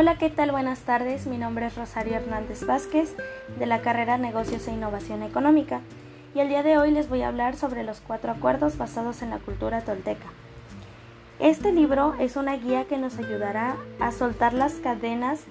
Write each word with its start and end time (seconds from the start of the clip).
Hola, 0.00 0.16
¿qué 0.16 0.30
tal? 0.30 0.50
Buenas 0.50 0.80
tardes. 0.80 1.26
Mi 1.26 1.36
nombre 1.36 1.66
es 1.66 1.76
Rosario 1.76 2.14
Hernández 2.14 2.64
Vázquez 2.64 3.14
de 3.58 3.66
la 3.66 3.82
carrera 3.82 4.16
Negocios 4.16 4.66
e 4.66 4.72
Innovación 4.72 5.22
Económica 5.22 5.82
y 6.34 6.38
el 6.38 6.48
día 6.48 6.62
de 6.62 6.78
hoy 6.78 6.90
les 6.90 7.10
voy 7.10 7.20
a 7.20 7.28
hablar 7.28 7.54
sobre 7.54 7.82
los 7.84 8.00
cuatro 8.00 8.32
acuerdos 8.32 8.78
basados 8.78 9.20
en 9.20 9.28
la 9.28 9.40
cultura 9.40 9.82
tolteca. 9.82 10.24
Este 11.38 11.70
libro 11.70 12.14
es 12.18 12.36
una 12.36 12.56
guía 12.56 12.86
que 12.86 12.96
nos 12.96 13.18
ayudará 13.18 13.76
a 14.00 14.10
soltar 14.10 14.54
las 14.54 14.72
cadenas 14.76 15.42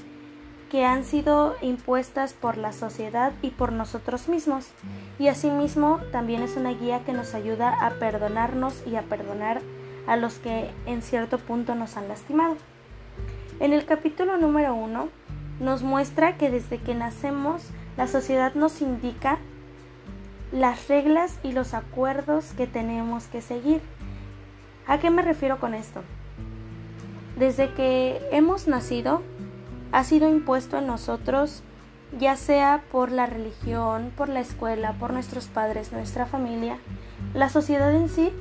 que 0.71 0.83
han 0.83 1.03
sido 1.03 1.55
impuestas 1.61 2.33
por 2.33 2.57
la 2.57 2.73
sociedad 2.73 3.33
y 3.43 3.51
por 3.51 3.71
nosotros 3.71 4.29
mismos. 4.29 4.69
Y 5.19 5.27
asimismo 5.27 5.99
también 6.11 6.41
es 6.41 6.57
una 6.57 6.71
guía 6.71 7.03
que 7.05 7.13
nos 7.13 7.35
ayuda 7.35 7.85
a 7.85 7.91
perdonarnos 7.99 8.81
y 8.87 8.95
a 8.95 9.03
perdonar 9.03 9.61
a 10.07 10.15
los 10.15 10.39
que 10.39 10.71
en 10.87 11.03
cierto 11.03 11.37
punto 11.37 11.75
nos 11.75 11.97
han 11.97 12.07
lastimado. 12.07 12.57
En 13.59 13.73
el 13.73 13.85
capítulo 13.85 14.37
número 14.37 14.73
uno 14.73 15.09
nos 15.59 15.83
muestra 15.83 16.37
que 16.37 16.49
desde 16.49 16.77
que 16.77 16.95
nacemos 16.95 17.63
la 17.97 18.07
sociedad 18.07 18.53
nos 18.53 18.81
indica 18.81 19.37
las 20.53 20.87
reglas 20.87 21.37
y 21.43 21.51
los 21.51 21.73
acuerdos 21.73 22.53
que 22.53 22.67
tenemos 22.67 23.25
que 23.25 23.41
seguir. 23.41 23.81
¿A 24.87 24.99
qué 24.99 25.09
me 25.09 25.21
refiero 25.21 25.59
con 25.59 25.73
esto? 25.73 26.01
Desde 27.37 27.73
que 27.73 28.21
hemos 28.31 28.67
nacido 28.67 29.21
ha 29.91 30.03
sido 30.05 30.29
impuesto 30.29 30.77
en 30.77 30.87
nosotros 30.87 31.63
ya 32.17 32.35
sea 32.35 32.83
por 32.91 33.11
la 33.11 33.25
religión, 33.25 34.11
por 34.15 34.29
la 34.29 34.39
escuela, 34.39 34.93
por 34.93 35.13
nuestros 35.13 35.47
padres, 35.47 35.91
nuestra 35.91 36.25
familia, 36.25 36.77
la 37.33 37.49
sociedad 37.49 37.93
en 37.93 38.09
sí 38.09 38.31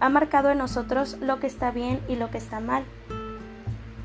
ha 0.00 0.08
marcado 0.08 0.50
en 0.50 0.58
nosotros 0.58 1.16
lo 1.20 1.40
que 1.40 1.46
está 1.46 1.70
bien 1.70 2.00
y 2.08 2.16
lo 2.16 2.30
que 2.30 2.38
está 2.38 2.60
mal. 2.60 2.84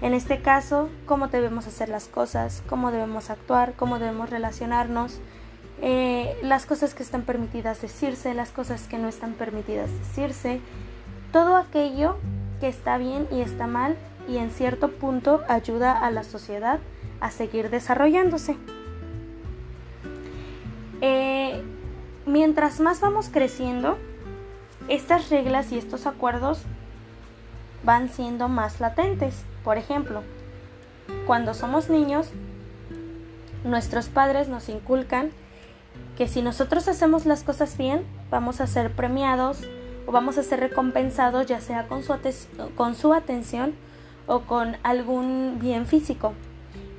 En 0.04 0.14
este 0.14 0.42
caso, 0.42 0.90
cómo 1.06 1.30
debemos 1.30 1.66
hacer 1.66 1.88
las 1.88 2.09
cosas, 2.09 2.62
cómo 2.68 2.92
debemos 2.92 3.30
actuar, 3.30 3.72
cómo 3.78 4.00
debemos 4.00 4.30
relacionarnos, 4.30 5.22
eh, 5.82 6.38
las 6.44 6.66
cosas 6.66 6.94
que 6.94 7.04
están 7.04 7.22
permitidas 7.22 7.82
decirse, 7.82 8.34
las 8.34 8.52
cosas 8.52 8.86
que 8.90 8.98
no 8.98 9.08
están 9.08 9.31
permitidas 9.31 9.90
decirse, 10.00 10.59
todo 11.31 11.56
aquello 11.56 12.18
que 12.59 12.68
está 12.68 12.98
bien 12.98 13.30
y 13.31 13.40
está 13.40 13.66
mal 13.66 13.96
y 14.28 14.40
en 14.40 14.52
cierto 14.52 14.92
punto 14.92 15.40
ayuda 15.48 15.98
a 15.98 16.12
la 16.12 16.26
sociedad 16.26 16.81
a 17.22 17.31
seguir 17.31 17.70
desarrollándose. 17.70 18.58
Eh, 21.00 21.64
mientras 22.26 22.81
más 22.81 23.00
vamos 23.00 23.30
creciendo, 23.30 23.98
estas 24.90 25.30
reglas 25.30 25.72
y 25.72 25.78
estos 25.78 26.08
acuerdos 26.08 26.59
van 27.86 28.09
siendo 28.09 28.50
más 28.50 28.81
latentes. 28.81 29.46
Por 29.64 29.78
ejemplo, 29.78 30.23
cuando 31.25 31.53
somos 31.53 31.89
niños, 31.89 32.30
nuestros 33.64 34.09
padres 34.09 34.50
nos 34.50 34.69
inculcan 34.69 35.31
que 36.17 36.28
si 36.28 36.42
nosotros 36.42 36.88
hacemos 36.88 37.25
las 37.25 37.44
cosas 37.44 37.78
bien, 37.78 38.06
vamos 38.30 38.61
a 38.61 38.67
ser 38.67 38.91
premiados 38.91 39.61
o 40.06 40.11
vamos 40.11 40.38
a 40.38 40.44
ser 40.44 40.59
recompensados 40.59 41.45
ya 41.45 41.61
sea 41.61 41.88
con 41.88 42.03
su, 42.03 42.14
con 42.75 42.95
su 42.95 43.14
atención 43.14 43.73
o 44.28 44.41
con 44.41 44.78
algún 44.84 45.58
bien 45.59 45.86
físico. 45.86 46.34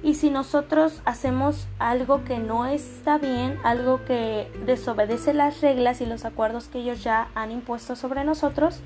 Y 0.02 0.14
si 0.14 0.28
nosotros 0.28 1.00
hacemos 1.06 1.66
algo 1.78 2.24
que 2.24 2.38
no 2.38 2.66
está 2.66 3.16
bien, 3.16 3.58
algo 3.64 4.04
que 4.04 4.50
desobedece 4.66 5.32
las 5.32 5.62
reglas 5.62 6.02
y 6.02 6.06
los 6.06 6.26
acuerdos 6.26 6.68
que 6.68 6.80
ellos 6.80 7.02
ya 7.02 7.28
han 7.34 7.50
impuesto 7.50 7.96
sobre 7.96 8.22
nosotros, 8.22 8.80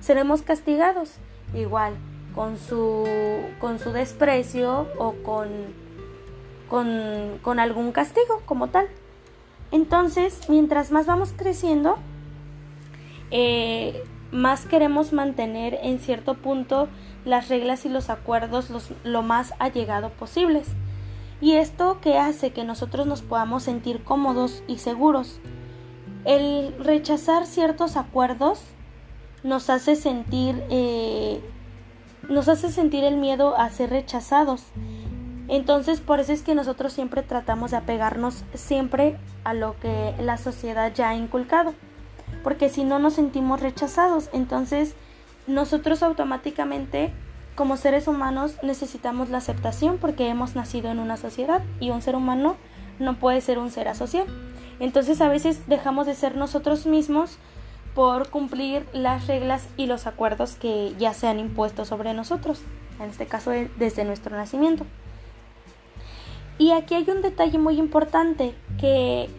seremos 0.00 0.42
castigados. 0.42 1.12
Igual, 1.54 1.94
con 2.36 2.58
su, 2.58 3.04
con 3.58 3.78
su 3.78 3.92
desprecio 3.92 4.86
o 4.98 5.14
con, 5.24 5.48
con, 6.68 7.58
algún 7.58 7.92
castigo 7.92 8.42
como 8.44 8.68
tal. 8.68 8.86
Entonces, 9.72 10.48
mientras 10.50 10.92
más 10.92 11.06
vamos 11.06 11.32
creciendo, 11.34 11.96
eh, 13.30 14.04
más 14.30 14.66
queremos 14.66 15.14
mantener 15.14 15.78
en 15.82 15.98
cierto 15.98 16.34
punto 16.34 16.88
las 17.24 17.48
reglas 17.48 17.86
y 17.86 17.88
los 17.88 18.10
acuerdos 18.10 18.68
lo 19.02 19.22
más 19.22 19.54
allegado 19.58 20.10
posibles. 20.10 20.68
¿Y 21.40 21.52
esto 21.52 22.00
que 22.02 22.18
hace 22.18 22.52
que 22.52 22.64
nosotros 22.64 23.06
nos 23.06 23.22
podamos 23.22 23.62
sentir 23.62 24.04
cómodos 24.04 24.62
y 24.68 24.78
seguros? 24.78 25.40
El 26.26 26.74
rechazar 26.78 27.46
ciertos 27.46 27.96
acuerdos 27.96 28.60
nos 29.42 29.70
hace 29.70 29.96
sentir 29.96 30.62
eh, 30.70 31.40
nos 32.28 32.48
hace 32.48 32.70
sentir 32.70 33.04
el 33.04 33.16
miedo 33.16 33.56
a 33.56 33.70
ser 33.70 33.90
rechazados. 33.90 34.64
Entonces 35.48 36.00
por 36.00 36.20
eso 36.20 36.32
es 36.32 36.42
que 36.42 36.54
nosotros 36.54 36.92
siempre 36.92 37.22
tratamos 37.22 37.70
de 37.70 37.76
apegarnos 37.76 38.44
siempre 38.54 39.16
a 39.44 39.54
lo 39.54 39.78
que 39.78 40.14
la 40.20 40.38
sociedad 40.38 40.92
ya 40.92 41.10
ha 41.10 41.14
inculcado. 41.14 41.74
Porque 42.42 42.68
si 42.68 42.84
no 42.84 42.98
nos 42.98 43.14
sentimos 43.14 43.60
rechazados, 43.60 44.28
entonces 44.32 44.94
nosotros 45.46 46.02
automáticamente 46.02 47.12
como 47.54 47.76
seres 47.76 48.06
humanos 48.06 48.56
necesitamos 48.62 49.30
la 49.30 49.38
aceptación 49.38 49.98
porque 49.98 50.28
hemos 50.28 50.54
nacido 50.54 50.90
en 50.90 50.98
una 50.98 51.16
sociedad 51.16 51.62
y 51.80 51.90
un 51.90 52.02
ser 52.02 52.14
humano 52.14 52.56
no 52.98 53.18
puede 53.18 53.40
ser 53.40 53.58
un 53.58 53.70
ser 53.70 53.88
asocial. 53.88 54.26
Entonces 54.78 55.20
a 55.20 55.28
veces 55.28 55.66
dejamos 55.66 56.06
de 56.06 56.14
ser 56.14 56.36
nosotros 56.36 56.86
mismos 56.86 57.38
por 57.96 58.28
cumplir 58.28 58.86
las 58.92 59.26
reglas 59.26 59.66
y 59.78 59.86
los 59.86 60.06
acuerdos 60.06 60.54
que 60.56 60.94
ya 60.98 61.14
se 61.14 61.28
han 61.28 61.40
impuesto 61.40 61.86
sobre 61.86 62.12
nosotros, 62.12 62.60
en 63.00 63.08
este 63.08 63.24
caso 63.26 63.52
desde 63.78 64.04
nuestro 64.04 64.36
nacimiento. 64.36 64.84
Y 66.58 66.72
aquí 66.72 66.94
hay 66.94 67.08
un 67.08 67.22
detalle 67.22 67.56
muy 67.58 67.78
importante, 67.78 68.54
que 68.78 69.30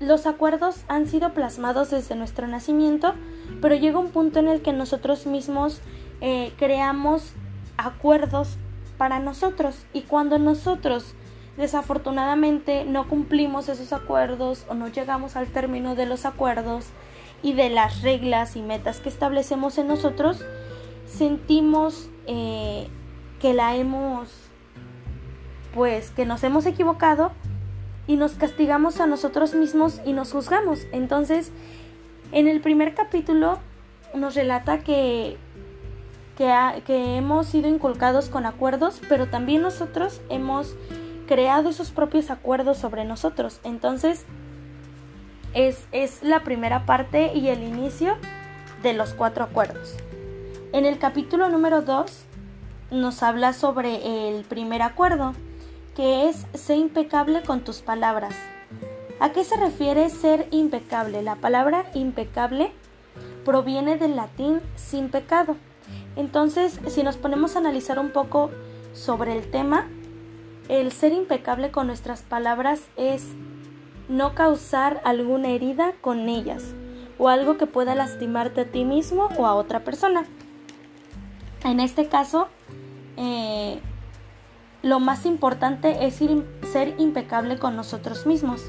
los 0.00 0.26
acuerdos 0.26 0.82
han 0.88 1.06
sido 1.06 1.34
plasmados 1.34 1.90
desde 1.90 2.16
nuestro 2.16 2.48
nacimiento, 2.48 3.14
pero 3.62 3.76
llega 3.76 4.00
un 4.00 4.10
punto 4.10 4.40
en 4.40 4.48
el 4.48 4.60
que 4.60 4.72
nosotros 4.72 5.24
mismos 5.26 5.80
eh, 6.20 6.52
creamos 6.58 7.32
acuerdos 7.76 8.56
para 8.98 9.20
nosotros 9.20 9.86
y 9.92 10.02
cuando 10.02 10.40
nosotros 10.40 11.14
desafortunadamente 11.56 12.84
no 12.84 13.08
cumplimos 13.08 13.68
esos 13.68 13.92
acuerdos 13.92 14.66
o 14.68 14.74
no 14.74 14.88
llegamos 14.88 15.36
al 15.36 15.46
término 15.46 15.94
de 15.94 16.06
los 16.06 16.24
acuerdos, 16.26 16.86
y 17.44 17.52
de 17.52 17.68
las 17.68 18.00
reglas 18.00 18.56
y 18.56 18.62
metas 18.62 19.00
que 19.00 19.10
establecemos 19.10 19.76
en 19.76 19.86
nosotros, 19.86 20.42
sentimos 21.06 22.08
eh, 22.26 22.88
que 23.38 23.52
la 23.52 23.76
hemos, 23.76 24.30
pues 25.74 26.10
que 26.10 26.24
nos 26.24 26.42
hemos 26.42 26.64
equivocado 26.64 27.32
y 28.06 28.16
nos 28.16 28.32
castigamos 28.32 28.98
a 28.98 29.06
nosotros 29.06 29.54
mismos 29.54 30.00
y 30.06 30.14
nos 30.14 30.32
juzgamos. 30.32 30.86
Entonces, 30.90 31.52
en 32.32 32.48
el 32.48 32.62
primer 32.62 32.94
capítulo 32.94 33.58
nos 34.14 34.34
relata 34.34 34.78
que, 34.78 35.36
que, 36.38 36.82
que 36.86 37.18
hemos 37.18 37.46
sido 37.46 37.68
inculcados 37.68 38.30
con 38.30 38.46
acuerdos, 38.46 39.02
pero 39.06 39.28
también 39.28 39.60
nosotros 39.60 40.22
hemos 40.30 40.74
creado 41.26 41.68
esos 41.68 41.90
propios 41.90 42.30
acuerdos 42.30 42.78
sobre 42.78 43.04
nosotros. 43.04 43.60
Entonces, 43.64 44.24
es, 45.54 46.22
la 46.22 46.40
primera 46.40 46.84
parte 46.84 47.32
y 47.34 47.48
el 47.48 47.62
inicio 47.62 48.16
de 48.82 48.92
los 48.92 49.14
cuatro 49.14 49.44
acuerdos. 49.44 49.96
En 50.72 50.84
el 50.84 50.98
capítulo 50.98 51.48
número 51.48 51.82
2 51.82 52.10
nos 52.90 53.22
habla 53.22 53.52
sobre 53.52 54.28
el 54.28 54.44
primer 54.44 54.82
acuerdo, 54.82 55.32
que 55.96 56.28
es 56.28 56.46
ser 56.54 56.78
impecable 56.78 57.42
con 57.42 57.60
tus 57.60 57.80
palabras. 57.80 58.34
¿A 59.20 59.30
qué 59.30 59.44
se 59.44 59.56
refiere 59.56 60.10
ser 60.10 60.48
impecable? 60.50 61.22
La 61.22 61.36
palabra 61.36 61.86
impecable 61.94 62.72
proviene 63.44 63.96
del 63.96 64.16
latín 64.16 64.60
sin 64.74 65.08
pecado. 65.08 65.56
Entonces, 66.16 66.80
si 66.88 67.02
nos 67.02 67.16
ponemos 67.16 67.54
a 67.54 67.60
analizar 67.60 67.98
un 67.98 68.10
poco 68.10 68.50
sobre 68.92 69.36
el 69.36 69.50
tema, 69.50 69.86
el 70.68 70.90
ser 70.92 71.12
impecable 71.12 71.70
con 71.70 71.86
nuestras 71.86 72.22
palabras 72.22 72.82
es 72.96 73.24
no 74.08 74.34
causar 74.34 75.00
alguna 75.04 75.48
herida 75.48 75.92
con 76.00 76.28
ellas 76.28 76.74
o 77.18 77.28
algo 77.28 77.56
que 77.56 77.66
pueda 77.66 77.94
lastimarte 77.94 78.62
a 78.62 78.64
ti 78.66 78.84
mismo 78.84 79.28
o 79.38 79.46
a 79.46 79.54
otra 79.54 79.80
persona. 79.80 80.24
En 81.64 81.80
este 81.80 82.08
caso, 82.08 82.48
eh, 83.16 83.80
lo 84.82 85.00
más 85.00 85.24
importante 85.24 86.06
es 86.06 86.20
ser 86.70 86.94
impecable 86.98 87.58
con 87.58 87.76
nosotros 87.76 88.26
mismos. 88.26 88.62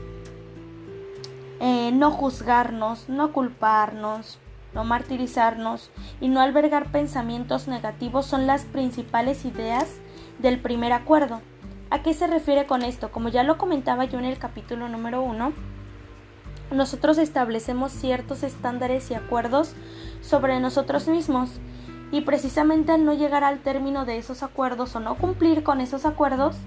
Eh, 1.59 1.91
no 1.93 2.11
juzgarnos, 2.11 3.09
no 3.09 3.33
culparnos, 3.33 4.39
no 4.73 4.83
martirizarnos 4.83 5.89
y 6.21 6.27
no 6.27 6.41
albergar 6.41 6.91
pensamientos 6.91 7.67
negativos 7.67 8.25
son 8.25 8.45
las 8.45 8.63
principales 8.65 9.45
ideas 9.45 9.87
del 10.39 10.59
primer 10.59 10.93
acuerdo. 10.93 11.41
¿A 11.95 12.03
qué 12.03 12.13
se 12.13 12.27
refiere 12.27 12.65
con 12.65 12.81
esto? 12.81 13.09
Como 13.09 13.29
ya 13.29 13.43
lo 13.43 13.57
comentaba 13.57 14.03
yo 14.03 14.19
en 14.19 14.25
el 14.25 14.37
capítulo 14.37 14.89
número 14.89 15.21
uno, 15.21 15.53
nosotros 16.69 17.17
establecemos 17.17 17.93
ciertos 17.93 18.43
estándares 18.43 19.09
y 19.11 19.13
acuerdos 19.13 19.75
sobre 20.19 20.59
nosotros 20.59 21.07
mismos 21.07 21.51
Y 22.11 22.19
precisamente 22.21 22.91
al 22.91 23.05
no 23.05 23.13
llegar 23.13 23.45
al 23.45 23.59
término 23.59 24.03
de 24.03 24.17
esos 24.17 24.43
acuerdos 24.43 24.93
o 24.97 24.99
no 24.99 25.15
cumplir 25.15 25.63
con 25.63 25.79
esos 25.79 26.05
acuerdos, 26.05 26.57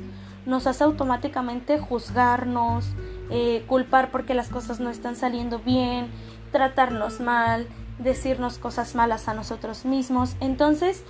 nos 0.47 0.67
hace 0.67 0.85
automáticamente 0.85 1.79
juzgarnos, 1.79 2.87
eh, 3.29 3.65
culpar 3.67 4.11
porque 4.11 4.33
las 4.33 4.49
cosas 4.49 4.81
no 4.81 4.89
están 4.89 5.15
saliendo 5.15 5.59
bien, 5.59 6.09
tratarnos 6.53 7.21
mal, 7.21 7.67
decirnos 7.99 8.57
cosas 8.57 8.95
malas 8.95 9.29
a 9.29 9.35
nosotros 9.35 9.85
mismos. 9.85 10.37
Entonces, 10.41 11.05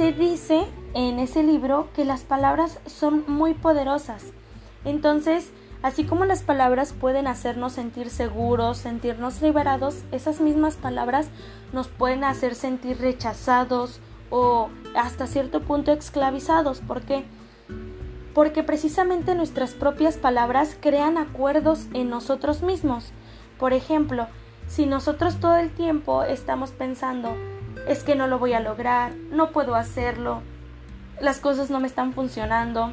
se 0.00 0.12
dice 0.12 0.66
en 0.94 1.18
ese 1.18 1.42
libro 1.42 1.90
que 1.94 2.06
las 2.06 2.22
palabras 2.22 2.78
son 2.86 3.22
muy 3.28 3.52
poderosas. 3.52 4.24
Entonces, 4.86 5.52
así 5.82 6.04
como 6.04 6.24
las 6.24 6.42
palabras 6.42 6.94
pueden 6.94 7.26
hacernos 7.26 7.74
sentir 7.74 8.08
seguros, 8.08 8.78
sentirnos 8.78 9.42
liberados, 9.42 9.96
esas 10.10 10.40
mismas 10.40 10.76
palabras 10.76 11.28
nos 11.74 11.88
pueden 11.88 12.24
hacer 12.24 12.54
sentir 12.54 12.96
rechazados 12.96 14.00
o 14.30 14.70
hasta 14.96 15.26
cierto 15.26 15.60
punto 15.60 15.92
esclavizados. 15.92 16.80
¿Por 16.80 17.02
qué? 17.02 17.26
Porque 18.32 18.62
precisamente 18.62 19.34
nuestras 19.34 19.74
propias 19.74 20.16
palabras 20.16 20.78
crean 20.80 21.18
acuerdos 21.18 21.88
en 21.92 22.08
nosotros 22.08 22.62
mismos. 22.62 23.12
Por 23.58 23.74
ejemplo, 23.74 24.28
si 24.66 24.86
nosotros 24.86 25.40
todo 25.40 25.56
el 25.56 25.68
tiempo 25.68 26.22
estamos 26.22 26.70
pensando, 26.70 27.36
es 27.86 28.02
que 28.02 28.14
no 28.14 28.26
lo 28.26 28.38
voy 28.38 28.52
a 28.52 28.60
lograr, 28.60 29.12
no 29.30 29.50
puedo 29.50 29.74
hacerlo, 29.74 30.42
las 31.20 31.40
cosas 31.40 31.70
no 31.70 31.80
me 31.80 31.86
están 31.86 32.12
funcionando, 32.12 32.92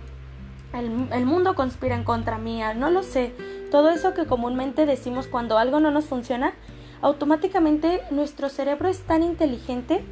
el, 0.74 1.26
mundo 1.26 1.56
conspira 1.56 1.96
en 1.96 2.04
contra 2.04 2.38
mía, 2.38 2.74
no 2.74 2.90
lo 2.90 3.04
sé, 3.04 3.34
todo 3.72 3.90
eso 3.90 4.14
que 4.14 4.26
comúnmente 4.26 4.86
decimos 4.86 5.28
cuando 5.28 5.58
algo 5.58 5.80
no 5.80 5.92
nos 5.92 6.06
funciona, 6.06 6.54
automáticamente 7.02 8.02
nuestro 8.12 8.50
cerebro 8.50 8.90
es 8.90 9.02
tan 9.02 9.24
inteligente 9.24 10.04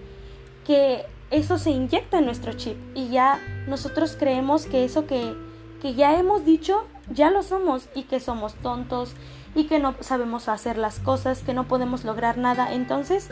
que 0.65 1.05
eso 1.31 1.57
se 1.57 1.71
inyecta 1.71 2.19
en 2.19 2.25
nuestro 2.25 2.53
chip 2.53 2.77
y 2.95 3.09
ya 3.09 3.39
nosotros 3.67 4.15
creemos 4.17 4.65
que 4.65 4.85
eso 4.85 5.05
que, 5.07 5.35
que 5.81 5.95
ya 5.95 6.17
hemos 6.17 6.45
dicho 6.45 6.85
ya 7.09 7.29
lo 7.29 7.43
somos 7.43 7.87
y 7.95 8.03
que 8.03 8.19
somos 8.19 8.55
tontos 8.55 9.13
y 9.53 9.65
que 9.65 9.79
no 9.79 9.95
sabemos 10.01 10.49
hacer 10.49 10.77
las 10.77 10.99
cosas, 10.99 11.41
que 11.41 11.53
no 11.53 11.67
podemos 11.67 12.03
lograr 12.03 12.37
nada. 12.37 12.73
Entonces, 12.73 13.29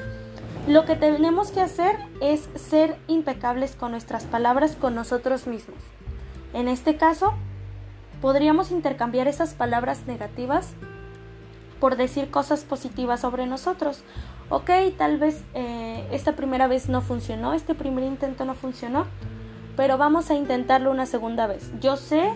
lo 0.67 0.85
que 0.85 0.95
tenemos 0.95 1.51
que 1.51 1.61
hacer 1.61 1.95
es 2.21 2.47
ser 2.55 2.97
impecables 3.07 3.75
con 3.75 3.91
nuestras 3.91 4.23
palabras 4.23 4.75
con 4.75 4.95
nosotros 4.95 5.45
mismos. 5.45 5.79
En 6.53 6.67
este 6.67 6.95
caso, 6.95 7.33
podríamos 8.21 8.71
intercambiar 8.71 9.27
esas 9.27 9.53
palabras 9.53 10.07
negativas 10.07 10.73
por 11.81 11.97
decir 11.97 12.31
cosas 12.31 12.63
positivas 12.63 13.19
sobre 13.19 13.45
nosotros. 13.45 14.03
Ok, 14.49 14.69
tal 14.97 15.17
vez 15.17 15.43
eh, 15.53 16.07
esta 16.11 16.33
primera 16.33 16.67
vez 16.67 16.87
no 16.87 17.01
funcionó, 17.01 17.53
este 17.53 17.75
primer 17.75 18.05
intento 18.05 18.45
no 18.45 18.55
funcionó, 18.55 19.05
pero 19.75 19.97
vamos 19.97 20.29
a 20.29 20.35
intentarlo 20.35 20.91
una 20.91 21.05
segunda 21.05 21.45
vez. 21.45 21.71
Yo 21.81 21.97
sé 21.97 22.31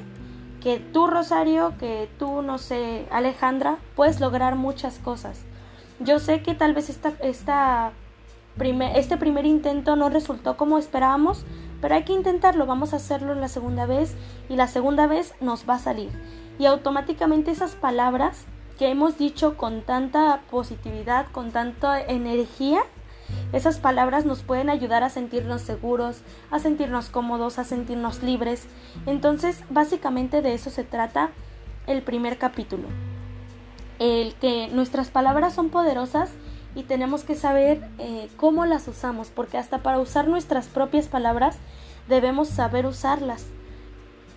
que 0.62 0.79
tú, 0.79 1.07
Rosario, 1.07 1.75
que 1.79 2.09
tú, 2.19 2.41
no 2.41 2.57
sé, 2.57 3.06
Alejandra, 3.09 3.77
puedes 3.95 4.19
lograr 4.19 4.56
muchas 4.56 4.97
cosas. 5.00 5.45
Yo 6.01 6.19
sé 6.19 6.41
que 6.41 6.53
tal 6.56 6.74
vez 6.74 6.89
esta, 6.89 7.13
esta 7.21 7.94
este 8.59 9.18
primer 9.18 9.45
intento 9.45 9.95
no 9.95 10.09
resultó 10.09 10.57
como 10.57 10.77
esperábamos, 10.77 11.45
pero 11.81 11.95
hay 11.95 12.04
que 12.04 12.13
intentarlo, 12.13 12.65
vamos 12.65 12.94
a 12.94 12.98
hacerlo 12.98 13.36
la 13.36 13.48
segunda 13.48 13.86
vez 13.86 14.15
y 14.50 14.56
la 14.56 14.68
segunda 14.68 15.07
vez 15.07 15.33
nos 15.42 15.69
va 15.69 15.75
a 15.75 15.80
salir. 15.80 16.09
Y 16.59 16.65
automáticamente 16.65 17.51
esas 17.51 17.75
palabras 17.75 18.45
que 18.80 18.89
hemos 18.89 19.18
dicho 19.18 19.57
con 19.57 19.81
tanta 19.81 20.42
positividad, 20.50 21.27
con 21.31 21.51
tanta 21.51 22.01
energía, 22.01 22.81
esas 23.54 23.80
palabras 23.80 24.25
nos 24.25 24.44
pueden 24.44 24.69
ayudar 24.69 25.03
a 25.03 25.10
sentirnos 25.10 25.62
seguros, 25.62 26.21
a 26.51 26.60
sentirnos 26.60 27.10
cómodos, 27.10 27.60
a 27.60 27.63
sentirnos 27.63 28.24
libres. 28.24 28.68
Entonces, 29.06 29.63
básicamente 29.69 30.42
de 30.42 30.53
eso 30.53 30.69
se 30.69 30.83
trata 30.83 31.31
el 31.88 32.01
primer 32.01 32.38
capítulo. 32.38 32.88
El 34.00 34.36
que 34.36 34.68
nuestras 34.68 35.10
palabras 35.10 35.53
son 35.53 35.69
poderosas 35.69 36.31
y 36.77 36.83
tenemos 36.83 37.24
que 37.24 37.33
saber 37.33 37.81
eh, 37.97 38.29
cómo 38.38 38.68
las 38.68 38.88
usamos, 38.88 39.29
porque 39.33 39.57
hasta 39.57 39.79
para 39.79 39.97
usar 39.97 40.27
nuestras 40.27 40.68
propias 40.68 41.07
palabras 41.07 41.57
debemos 42.07 42.50
saber 42.50 42.85
usarlas. 42.85 43.47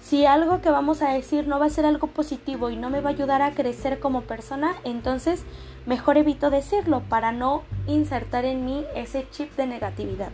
Si 0.03 0.25
algo 0.25 0.63
que 0.63 0.71
vamos 0.71 1.03
a 1.03 1.13
decir 1.13 1.47
no 1.47 1.59
va 1.59 1.67
a 1.67 1.71
ser 1.71 1.85
algo 1.85 2.07
positivo 2.07 2.71
y 2.71 2.77
no 2.77 2.89
me 2.89 3.03
va 3.03 3.11
a 3.11 3.13
ayudar 3.13 3.43
a 3.43 3.51
crecer 3.53 4.01
como 4.01 4.23
persona, 4.23 4.73
entonces 4.85 5.45
mejor 5.85 6.17
evito 6.17 6.49
decirlo 6.49 7.03
para 7.11 7.31
no 7.31 7.63
insertar 7.87 8.47
en 8.47 8.65
mí 8.65 8.87
ese 8.95 9.29
chip 9.31 9.55
de 9.57 9.67
negatividad. 9.67 10.31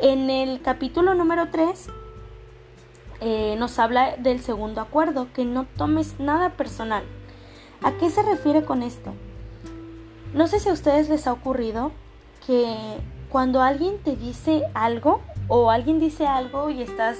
En 0.00 0.30
el 0.30 0.62
capítulo 0.62 1.14
número 1.14 1.48
3 1.50 1.88
eh, 3.22 3.56
nos 3.58 3.80
habla 3.80 4.16
del 4.18 4.40
segundo 4.40 4.80
acuerdo, 4.80 5.26
que 5.34 5.44
no 5.44 5.66
tomes 5.76 6.20
nada 6.20 6.50
personal. 6.50 7.02
¿A 7.82 7.90
qué 7.98 8.08
se 8.08 8.22
refiere 8.22 8.64
con 8.64 8.84
esto? 8.84 9.12
No 10.34 10.46
sé 10.48 10.60
si 10.60 10.68
a 10.68 10.72
ustedes 10.72 11.08
les 11.08 11.26
ha 11.26 11.32
ocurrido 11.32 11.92
que 12.46 12.98
cuando 13.28 13.62
alguien 13.62 13.98
te 13.98 14.16
dice 14.16 14.62
algo 14.74 15.20
o 15.48 15.70
alguien 15.70 15.98
dice 15.98 16.26
algo 16.26 16.70
y 16.70 16.82
estás 16.82 17.18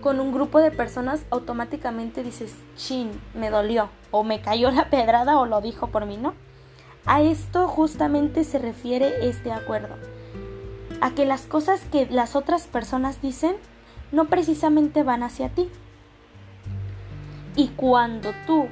con 0.00 0.20
un 0.20 0.32
grupo 0.32 0.60
de 0.60 0.70
personas 0.70 1.24
automáticamente 1.30 2.22
dices, 2.22 2.54
chin, 2.76 3.10
me 3.34 3.50
dolió, 3.50 3.88
o 4.10 4.22
me 4.22 4.40
cayó 4.40 4.70
la 4.70 4.90
pedrada, 4.90 5.38
o 5.38 5.46
lo 5.46 5.60
dijo 5.60 5.88
por 5.88 6.06
mí, 6.06 6.16
¿no? 6.16 6.34
A 7.06 7.22
esto 7.22 7.68
justamente 7.68 8.44
se 8.44 8.58
refiere 8.58 9.28
este 9.28 9.52
acuerdo. 9.52 9.94
A 11.00 11.10
que 11.10 11.26
las 11.26 11.42
cosas 11.42 11.80
que 11.90 12.06
las 12.06 12.36
otras 12.36 12.66
personas 12.66 13.20
dicen 13.20 13.56
no 14.12 14.26
precisamente 14.26 15.02
van 15.02 15.22
hacia 15.22 15.48
ti. 15.48 15.68
Y 17.56 17.68
cuando 17.68 18.32
tú 18.46 18.68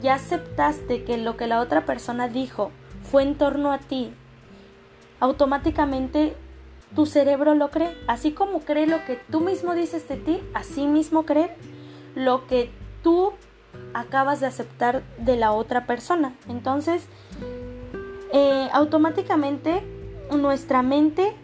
ya 0.00 0.14
aceptaste 0.14 1.04
que 1.04 1.18
lo 1.18 1.36
que 1.36 1.46
la 1.46 1.60
otra 1.60 1.84
persona 1.84 2.28
dijo 2.28 2.70
fue 3.12 3.24
en 3.24 3.34
torno 3.34 3.72
a 3.72 3.78
ti, 3.78 4.10
automáticamente 5.20 6.34
tu 6.94 7.04
cerebro 7.04 7.54
lo 7.54 7.70
cree. 7.70 7.94
Así 8.08 8.32
como 8.32 8.60
cree 8.60 8.86
lo 8.86 9.04
que 9.04 9.16
tú 9.30 9.40
mismo 9.40 9.74
dices 9.74 10.08
de 10.08 10.16
ti, 10.16 10.40
así 10.54 10.86
mismo 10.86 11.26
cree 11.26 11.54
lo 12.14 12.46
que 12.46 12.70
tú 13.02 13.34
acabas 13.92 14.40
de 14.40 14.46
aceptar 14.46 15.02
de 15.18 15.36
la 15.36 15.52
otra 15.52 15.86
persona. 15.86 16.34
Entonces, 16.48 17.04
eh, 18.32 18.70
automáticamente 18.72 19.82
nuestra 20.34 20.80
mente 20.80 21.34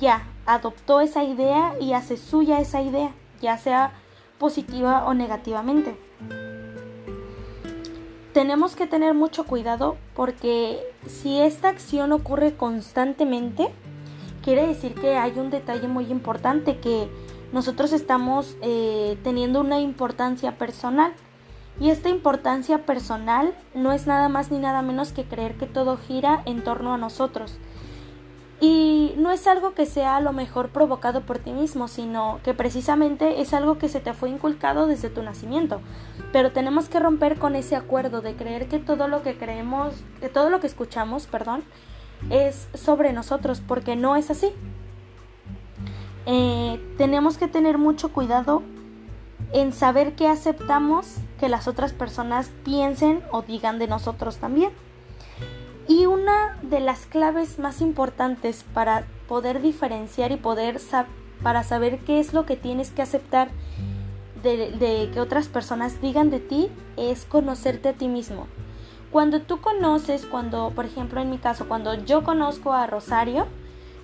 ya 0.00 0.26
adoptó 0.46 1.02
esa 1.02 1.22
idea 1.22 1.74
y 1.78 1.92
hace 1.92 2.16
suya 2.16 2.60
esa 2.60 2.80
idea, 2.80 3.12
ya 3.42 3.58
sea 3.58 3.92
positiva 4.38 5.04
o 5.04 5.12
negativamente. 5.12 6.07
Tenemos 8.32 8.76
que 8.76 8.86
tener 8.86 9.14
mucho 9.14 9.44
cuidado 9.44 9.96
porque 10.14 10.80
si 11.06 11.40
esta 11.40 11.68
acción 11.68 12.12
ocurre 12.12 12.54
constantemente, 12.54 13.68
quiere 14.42 14.66
decir 14.66 14.94
que 14.94 15.16
hay 15.16 15.38
un 15.38 15.50
detalle 15.50 15.88
muy 15.88 16.06
importante 16.06 16.78
que 16.78 17.08
nosotros 17.52 17.92
estamos 17.92 18.56
eh, 18.60 19.16
teniendo 19.22 19.60
una 19.60 19.80
importancia 19.80 20.58
personal. 20.58 21.12
Y 21.80 21.90
esta 21.90 22.08
importancia 22.08 22.84
personal 22.84 23.54
no 23.74 23.92
es 23.92 24.06
nada 24.06 24.28
más 24.28 24.50
ni 24.50 24.58
nada 24.58 24.82
menos 24.82 25.12
que 25.12 25.24
creer 25.24 25.56
que 25.56 25.66
todo 25.66 25.96
gira 25.96 26.42
en 26.44 26.64
torno 26.64 26.92
a 26.92 26.98
nosotros. 26.98 27.56
Y 28.60 29.14
no 29.16 29.30
es 29.30 29.46
algo 29.46 29.74
que 29.74 29.86
sea 29.86 30.16
a 30.16 30.20
lo 30.20 30.32
mejor 30.32 30.70
provocado 30.70 31.20
por 31.20 31.38
ti 31.38 31.52
mismo, 31.52 31.86
sino 31.86 32.40
que 32.42 32.54
precisamente 32.54 33.40
es 33.40 33.54
algo 33.54 33.78
que 33.78 33.88
se 33.88 34.00
te 34.00 34.14
fue 34.14 34.30
inculcado 34.30 34.88
desde 34.88 35.10
tu 35.10 35.22
nacimiento. 35.22 35.80
Pero 36.32 36.50
tenemos 36.50 36.88
que 36.88 36.98
romper 36.98 37.38
con 37.38 37.54
ese 37.54 37.76
acuerdo 37.76 38.20
de 38.20 38.34
creer 38.34 38.68
que 38.68 38.80
todo 38.80 39.06
lo 39.06 39.22
que 39.22 39.38
creemos, 39.38 39.94
que 40.20 40.28
todo 40.28 40.50
lo 40.50 40.58
que 40.58 40.66
escuchamos, 40.66 41.26
perdón, 41.28 41.62
es 42.30 42.68
sobre 42.74 43.12
nosotros, 43.12 43.62
porque 43.66 43.94
no 43.94 44.16
es 44.16 44.28
así. 44.30 44.50
Eh, 46.26 46.80
tenemos 46.98 47.38
que 47.38 47.46
tener 47.46 47.78
mucho 47.78 48.12
cuidado 48.12 48.62
en 49.52 49.72
saber 49.72 50.14
qué 50.14 50.26
aceptamos 50.26 51.16
que 51.38 51.48
las 51.48 51.68
otras 51.68 51.92
personas 51.92 52.50
piensen 52.64 53.22
o 53.30 53.42
digan 53.42 53.78
de 53.78 53.86
nosotros 53.86 54.38
también. 54.38 54.72
Y 55.88 56.06
una 56.06 56.58
de 56.62 56.80
las 56.80 57.06
claves 57.06 57.58
más 57.58 57.80
importantes 57.80 58.64
para 58.74 59.06
poder 59.26 59.62
diferenciar 59.62 60.30
y 60.32 60.36
poder 60.36 60.80
para 61.42 61.62
saber 61.64 61.98
qué 62.00 62.20
es 62.20 62.34
lo 62.34 62.44
que 62.44 62.56
tienes 62.56 62.90
que 62.90 63.02
aceptar 63.02 63.48
de, 64.42 64.70
de 64.72 65.10
que 65.12 65.20
otras 65.20 65.48
personas 65.48 66.00
digan 66.00 66.30
de 66.30 66.40
ti 66.40 66.68
es 66.96 67.24
conocerte 67.24 67.88
a 67.88 67.92
ti 67.94 68.06
mismo. 68.06 68.46
Cuando 69.10 69.40
tú 69.40 69.62
conoces, 69.62 70.26
cuando, 70.26 70.70
por 70.74 70.84
ejemplo, 70.84 71.20
en 71.20 71.30
mi 71.30 71.38
caso, 71.38 71.66
cuando 71.66 71.94
yo 71.94 72.22
conozco 72.22 72.74
a 72.74 72.86
Rosario, 72.86 73.46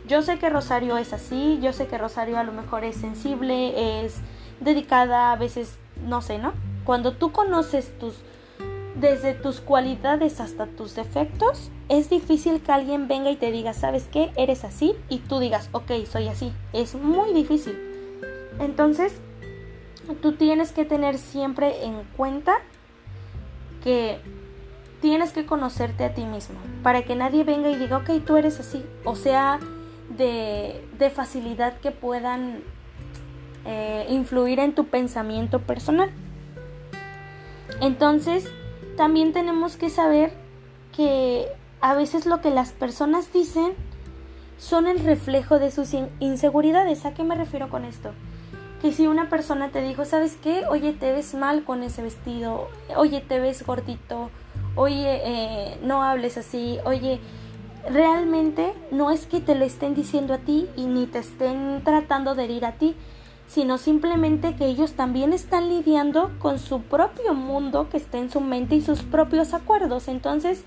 yo 0.06 0.22
sé 0.22 0.38
que 0.38 0.48
Rosario 0.48 0.96
es 0.96 1.12
así, 1.12 1.58
yo 1.62 1.72
sé 1.72 1.86
que 1.86 1.98
Rosario 1.98 2.38
a 2.38 2.44
lo 2.44 2.52
mejor 2.52 2.84
es 2.84 2.96
sensible, 2.96 4.04
es 4.04 4.16
dedicada, 4.60 5.32
a 5.32 5.36
veces, 5.36 5.76
no 6.06 6.22
sé, 6.22 6.38
¿no? 6.38 6.52
Cuando 6.84 7.12
tú 7.12 7.32
conoces 7.32 7.98
tus, 7.98 8.14
desde 8.94 9.34
tus 9.34 9.60
cualidades 9.60 10.40
hasta 10.40 10.66
tus 10.66 10.94
defectos, 10.94 11.70
es 11.88 12.10
difícil 12.10 12.60
que 12.60 12.72
alguien 12.72 13.08
venga 13.08 13.30
y 13.30 13.36
te 13.36 13.50
diga, 13.50 13.72
¿sabes 13.72 14.08
qué? 14.10 14.30
Eres 14.36 14.64
así 14.64 14.94
y 15.08 15.18
tú 15.18 15.38
digas, 15.38 15.68
ok, 15.72 15.90
soy 16.10 16.28
así. 16.28 16.52
Es 16.72 16.94
muy 16.94 17.32
difícil. 17.32 17.76
Entonces, 18.60 19.14
tú 20.22 20.32
tienes 20.32 20.72
que 20.72 20.84
tener 20.84 21.18
siempre 21.18 21.84
en 21.84 22.04
cuenta 22.16 22.54
que 23.82 24.18
tienes 25.00 25.32
que 25.32 25.44
conocerte 25.44 26.04
a 26.04 26.14
ti 26.14 26.24
mismo 26.24 26.56
para 26.82 27.02
que 27.02 27.16
nadie 27.16 27.44
venga 27.44 27.68
y 27.70 27.76
diga, 27.76 27.98
ok, 27.98 28.24
tú 28.24 28.36
eres 28.36 28.60
así. 28.60 28.84
O 29.04 29.16
sea, 29.16 29.58
de, 30.16 30.86
de 30.98 31.10
facilidad 31.10 31.78
que 31.80 31.90
puedan 31.90 32.62
eh, 33.66 34.06
influir 34.08 34.60
en 34.60 34.74
tu 34.74 34.86
pensamiento 34.86 35.60
personal. 35.60 36.10
Entonces, 37.80 38.50
también 38.96 39.32
tenemos 39.32 39.76
que 39.76 39.90
saber 39.90 40.32
que 40.96 41.48
a 41.80 41.94
veces 41.94 42.26
lo 42.26 42.40
que 42.40 42.50
las 42.50 42.72
personas 42.72 43.32
dicen 43.32 43.74
son 44.58 44.86
el 44.86 45.00
reflejo 45.00 45.58
de 45.58 45.70
sus 45.70 45.90
inseguridades. 46.20 47.04
¿A 47.04 47.14
qué 47.14 47.24
me 47.24 47.34
refiero 47.34 47.68
con 47.68 47.84
esto? 47.84 48.12
Que 48.80 48.92
si 48.92 49.06
una 49.06 49.28
persona 49.28 49.70
te 49.70 49.82
dijo, 49.82 50.04
¿sabes 50.04 50.38
qué? 50.42 50.64
Oye, 50.68 50.92
te 50.92 51.12
ves 51.12 51.34
mal 51.34 51.64
con 51.64 51.82
ese 51.82 52.02
vestido, 52.02 52.68
oye, 52.96 53.20
te 53.20 53.40
ves 53.40 53.64
gordito, 53.66 54.30
oye, 54.76 55.20
eh, 55.24 55.78
no 55.82 56.02
hables 56.02 56.36
así, 56.38 56.78
oye, 56.84 57.20
realmente 57.88 58.72
no 58.90 59.10
es 59.10 59.26
que 59.26 59.40
te 59.40 59.54
lo 59.54 59.64
estén 59.64 59.94
diciendo 59.94 60.34
a 60.34 60.38
ti 60.38 60.68
y 60.76 60.86
ni 60.86 61.06
te 61.06 61.18
estén 61.18 61.82
tratando 61.84 62.34
de 62.34 62.44
herir 62.44 62.64
a 62.64 62.72
ti, 62.72 62.96
sino 63.46 63.78
simplemente 63.78 64.56
que 64.56 64.66
ellos 64.66 64.94
también 64.94 65.32
están 65.32 65.68
lidiando 65.68 66.30
con 66.38 66.58
su 66.58 66.82
propio 66.82 67.34
mundo 67.34 67.88
que 67.88 67.96
está 67.96 68.18
en 68.18 68.30
su 68.30 68.40
mente 68.40 68.76
y 68.76 68.80
sus 68.80 69.02
propios 69.02 69.54
acuerdos. 69.54 70.08
Entonces, 70.08 70.64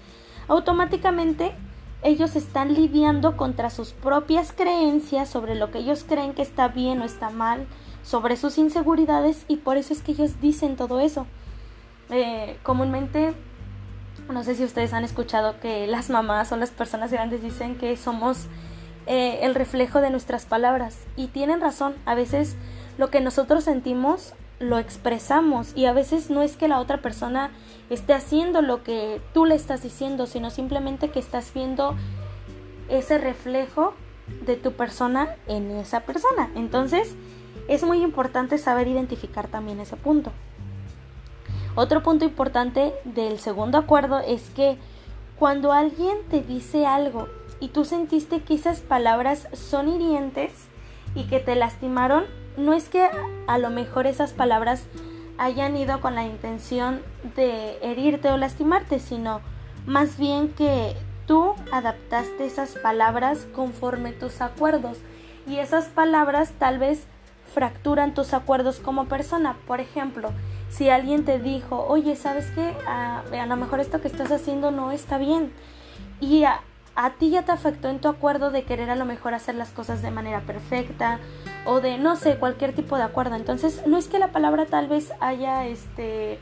automáticamente 0.48 1.55
ellos 2.03 2.36
están 2.36 2.74
lidiando 2.74 3.36
contra 3.36 3.69
sus 3.69 3.91
propias 3.91 4.53
creencias 4.53 5.29
sobre 5.29 5.55
lo 5.55 5.72
que 5.72 5.79
ellos 5.79 6.05
creen 6.07 6.34
que 6.34 6.43
está 6.43 6.67
bien 6.67 7.01
o 7.01 7.05
está 7.05 7.29
mal, 7.29 7.67
sobre 8.03 8.38
sus 8.38 8.57
inseguridades 8.57 9.43
y 9.48 9.57
por 9.57 9.77
eso 9.77 9.93
es 9.93 10.01
que 10.01 10.13
ellos 10.13 10.39
dicen 10.39 10.75
todo 10.75 11.00
eso. 11.00 11.25
Eh, 12.10 12.57
comúnmente, 12.63 13.34
no 14.31 14.43
sé 14.43 14.55
si 14.55 14.63
ustedes 14.63 14.93
han 14.93 15.03
escuchado 15.03 15.60
que 15.60 15.88
las 15.88 16.10
mamás 16.10 16.51
o 16.51 16.57
las 16.57 16.69
personas 16.69 17.12
grandes 17.12 17.41
dicen 17.41 17.77
que 17.77 17.98
somos 17.98 18.48
eh, 19.07 19.39
el 19.43 19.55
reflejo 19.55 20.01
de 20.01 20.09
nuestras 20.09 20.45
palabras. 20.45 20.99
Y 21.15 21.27
tienen 21.27 21.61
razón, 21.61 21.95
a 22.05 22.15
veces 22.15 22.55
lo 22.97 23.09
que 23.09 23.21
nosotros 23.21 23.63
sentimos 23.63 24.33
lo 24.59 24.79
expresamos 24.79 25.71
y 25.75 25.85
a 25.85 25.93
veces 25.93 26.29
no 26.29 26.41
es 26.41 26.57
que 26.57 26.67
la 26.67 26.79
otra 26.79 27.01
persona 27.01 27.51
esté 27.89 28.13
haciendo 28.13 28.61
lo 28.61 28.83
que 28.83 29.21
tú 29.33 29.45
le 29.45 29.55
estás 29.55 29.83
diciendo, 29.83 30.25
sino 30.25 30.49
simplemente 30.49 31.09
que 31.09 31.19
estás 31.19 31.53
viendo 31.53 31.95
ese 32.89 33.17
reflejo 33.17 33.93
de 34.45 34.55
tu 34.55 34.73
persona 34.73 35.35
en 35.47 35.71
esa 35.71 36.01
persona. 36.01 36.49
Entonces, 36.55 37.15
es 37.67 37.83
muy 37.83 38.01
importante 38.01 38.57
saber 38.57 38.87
identificar 38.87 39.47
también 39.47 39.79
ese 39.79 39.95
punto. 39.95 40.31
Otro 41.75 42.01
punto 42.01 42.25
importante 42.25 42.93
del 43.05 43.39
segundo 43.39 43.77
acuerdo 43.77 44.19
es 44.19 44.49
que 44.49 44.77
cuando 45.37 45.71
alguien 45.71 46.17
te 46.29 46.41
dice 46.41 46.87
algo 46.87 47.27
y 47.59 47.69
tú 47.69 47.85
sentiste 47.85 48.41
que 48.41 48.53
esas 48.53 48.81
palabras 48.81 49.47
son 49.53 49.89
hirientes 49.89 50.51
y 51.15 51.23
que 51.23 51.39
te 51.39 51.55
lastimaron, 51.55 52.25
no 52.57 52.73
es 52.73 52.89
que 52.89 53.07
a 53.47 53.57
lo 53.57 53.69
mejor 53.69 54.07
esas 54.07 54.33
palabras 54.33 54.83
hayan 55.37 55.77
ido 55.77 56.01
con 56.01 56.15
la 56.15 56.25
intención 56.25 57.01
de 57.35 57.77
herirte 57.81 58.29
o 58.29 58.37
lastimarte, 58.37 58.99
sino 58.99 59.41
más 59.85 60.17
bien 60.17 60.49
que 60.49 60.95
tú 61.25 61.53
adaptaste 61.71 62.45
esas 62.45 62.71
palabras 62.71 63.47
conforme 63.53 64.11
tus 64.11 64.41
acuerdos 64.41 64.97
y 65.47 65.57
esas 65.57 65.85
palabras 65.85 66.53
tal 66.57 66.79
vez 66.79 67.05
fracturan 67.53 68.13
tus 68.13 68.33
acuerdos 68.33 68.79
como 68.79 69.05
persona. 69.05 69.55
Por 69.65 69.79
ejemplo, 69.79 70.31
si 70.69 70.89
alguien 70.89 71.25
te 71.25 71.39
dijo, 71.39 71.85
oye, 71.87 72.15
¿sabes 72.15 72.51
qué? 72.51 72.73
A, 72.87 73.21
a 73.31 73.45
lo 73.45 73.55
mejor 73.55 73.79
esto 73.79 74.01
que 74.01 74.07
estás 74.07 74.31
haciendo 74.31 74.71
no 74.71 74.91
está 74.91 75.17
bien. 75.17 75.51
Y 76.19 76.43
a 76.99 77.11
ti 77.11 77.29
ya 77.29 77.43
te 77.43 77.51
afectó 77.51 77.89
en 77.89 77.99
tu 77.99 78.07
acuerdo 78.07 78.49
de 78.49 78.63
querer 78.63 78.89
a 78.89 78.95
lo 78.95 79.05
mejor 79.05 79.35
hacer 79.35 79.53
las 79.53 79.69
cosas 79.69 80.01
de 80.01 80.09
manera 80.09 80.41
perfecta 80.41 81.19
o 81.63 81.79
de 81.79 81.99
no 81.99 82.15
sé, 82.15 82.37
cualquier 82.37 82.73
tipo 82.73 82.97
de 82.97 83.03
acuerdo. 83.03 83.35
Entonces, 83.35 83.83
no 83.85 83.99
es 83.99 84.07
que 84.07 84.17
la 84.17 84.31
palabra 84.31 84.65
tal 84.65 84.87
vez 84.87 85.13
haya 85.19 85.67
este 85.67 86.39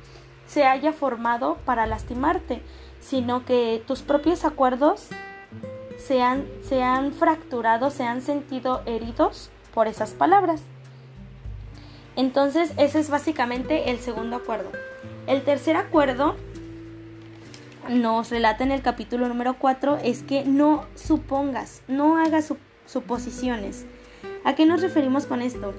se 0.48 0.64
haya 0.64 0.94
formado 0.94 1.58
para 1.66 1.86
lastimarte, 1.88 2.62
sino 3.02 3.44
que 3.44 3.84
tus 3.86 4.02
propios 4.02 4.46
acuerdos 4.46 5.10
se 5.98 6.22
han, 6.22 6.46
se 6.64 6.82
han 6.84 7.12
fracturado, 7.12 7.90
se 7.90 8.04
han 8.04 8.22
sentido 8.22 8.82
heridos 8.86 9.50
por 9.74 9.88
esas 9.88 10.12
palabras. 10.12 10.62
Entonces, 12.16 12.72
ese 12.78 13.00
es 13.00 13.10
básicamente 13.10 13.92
el 13.92 14.00
segundo 14.00 14.38
acuerdo. 14.38 14.72
El 15.28 15.44
tercer 15.44 15.76
acuerdo 15.76 16.38
nos 17.90 18.30
relata 18.30 18.64
en 18.64 18.72
el 18.72 18.82
capítulo 18.82 19.28
número 19.28 19.56
4 19.60 20.00
es 20.04 20.24
que 20.24 20.44
no 20.46 20.86
supongas, 20.96 21.82
no 21.88 22.18
hagas 22.18 22.54
suposiciones. 22.86 23.86
¿A 24.44 24.56
qué 24.56 24.66
nos 24.66 24.82
referimos 24.82 25.26
con 25.26 25.42
esto? 25.42 25.74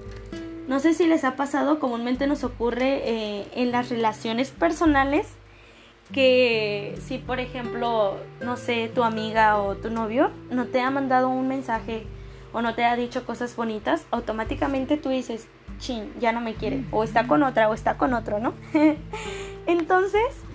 No 0.68 0.80
sé 0.80 0.94
si 0.94 1.06
les 1.06 1.24
ha 1.24 1.36
pasado, 1.36 1.78
comúnmente 1.78 2.26
nos 2.26 2.44
ocurre 2.44 3.02
eh, 3.04 3.46
en 3.54 3.70
las 3.70 3.88
relaciones 3.88 4.50
personales 4.50 5.28
que 6.12 6.98
si 7.04 7.18
por 7.18 7.40
ejemplo, 7.40 8.16
no 8.40 8.56
sé, 8.56 8.90
tu 8.94 9.02
amiga 9.02 9.58
o 9.58 9.76
tu 9.76 9.90
novio 9.90 10.30
no 10.50 10.66
te 10.66 10.80
ha 10.80 10.90
mandado 10.90 11.28
un 11.28 11.48
mensaje 11.48 12.06
o 12.52 12.62
no 12.62 12.74
te 12.74 12.84
ha 12.84 12.96
dicho 12.96 13.26
cosas 13.26 13.54
bonitas, 13.54 14.06
automáticamente 14.10 14.96
tú 14.96 15.10
dices, 15.10 15.46
chin, 15.78 16.12
ya 16.20 16.32
no 16.32 16.40
me 16.40 16.54
quiere, 16.54 16.84
o 16.90 17.04
está 17.04 17.26
con 17.26 17.42
otra, 17.42 17.68
o 17.68 17.74
está 17.74 17.98
con 17.98 18.14
otro, 18.14 18.38
¿no? 18.38 18.54
Entonces, 19.66 20.45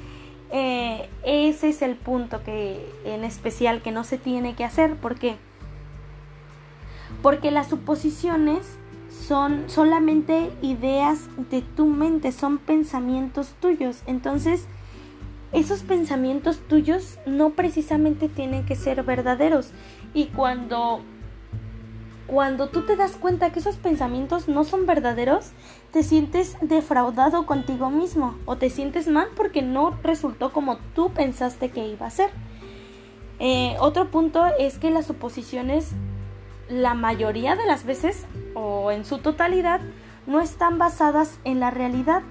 eh, 0.52 1.10
ese 1.24 1.70
es 1.70 1.82
el 1.82 1.96
punto 1.96 2.44
que 2.44 2.86
en 3.06 3.24
especial 3.24 3.82
que 3.82 3.92
no 3.92 4.04
se 4.04 4.18
tiene 4.18 4.54
que 4.56 4.66
hacer. 4.66 4.96
¿Por 4.96 5.18
qué? 5.18 5.38
Porque 7.22 7.52
las 7.52 7.68
suposiciones 7.68 8.78
son 9.10 9.64
solamente 9.68 10.52
ideas 10.62 11.30
de 11.50 11.62
tu 11.62 11.86
mente, 11.86 12.32
son 12.32 12.58
pensamientos 12.58 13.56
tuyos. 13.60 14.04
Entonces, 14.08 14.66
esos 15.54 15.84
pensamientos 15.84 16.60
tuyos 16.68 17.18
no 17.26 17.52
precisamente 17.52 18.30
tienen 18.30 18.66
que 18.66 18.76
ser 18.76 19.04
verdaderos. 19.04 19.72
Y 20.14 20.26
cuando 20.28 21.02
cuando 22.28 22.70
tú 22.70 22.84
te 22.84 22.96
das 22.96 23.18
cuenta 23.18 23.52
que 23.52 23.60
esos 23.60 23.76
pensamientos 23.76 24.48
no 24.48 24.64
son 24.64 24.86
verdaderos, 24.86 25.52
te 25.92 26.04
sientes 26.04 26.58
defraudado 26.62 27.46
contigo 27.46 27.90
mismo 27.90 28.36
o 28.46 28.56
te 28.56 28.70
sientes 28.70 29.08
mal 29.08 29.28
porque 29.36 29.62
no 29.62 29.98
resultó 30.04 30.52
como 30.52 30.78
tú 30.96 31.12
pensaste 31.12 31.70
que 31.70 31.88
iba 31.88 32.06
a 32.06 32.12
ser. 32.12 32.30
Eh, 33.40 33.76
otro 33.80 34.10
punto 34.10 34.46
es 34.60 34.78
que 34.78 34.92
las 34.92 35.08
suposiciones, 35.08 35.92
la 36.70 36.94
mayoría 36.94 37.56
de 37.56 37.66
las 37.66 37.86
veces 37.86 38.26
o 38.54 38.92
en 38.92 39.04
su 39.04 39.18
totalidad, 39.18 39.82
no 40.28 40.40
están 40.40 40.78
basadas 40.78 41.40
en 41.44 41.60
la 41.60 41.72
realidad. 41.72 42.22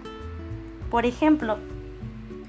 Por 0.91 1.05
ejemplo, 1.05 1.59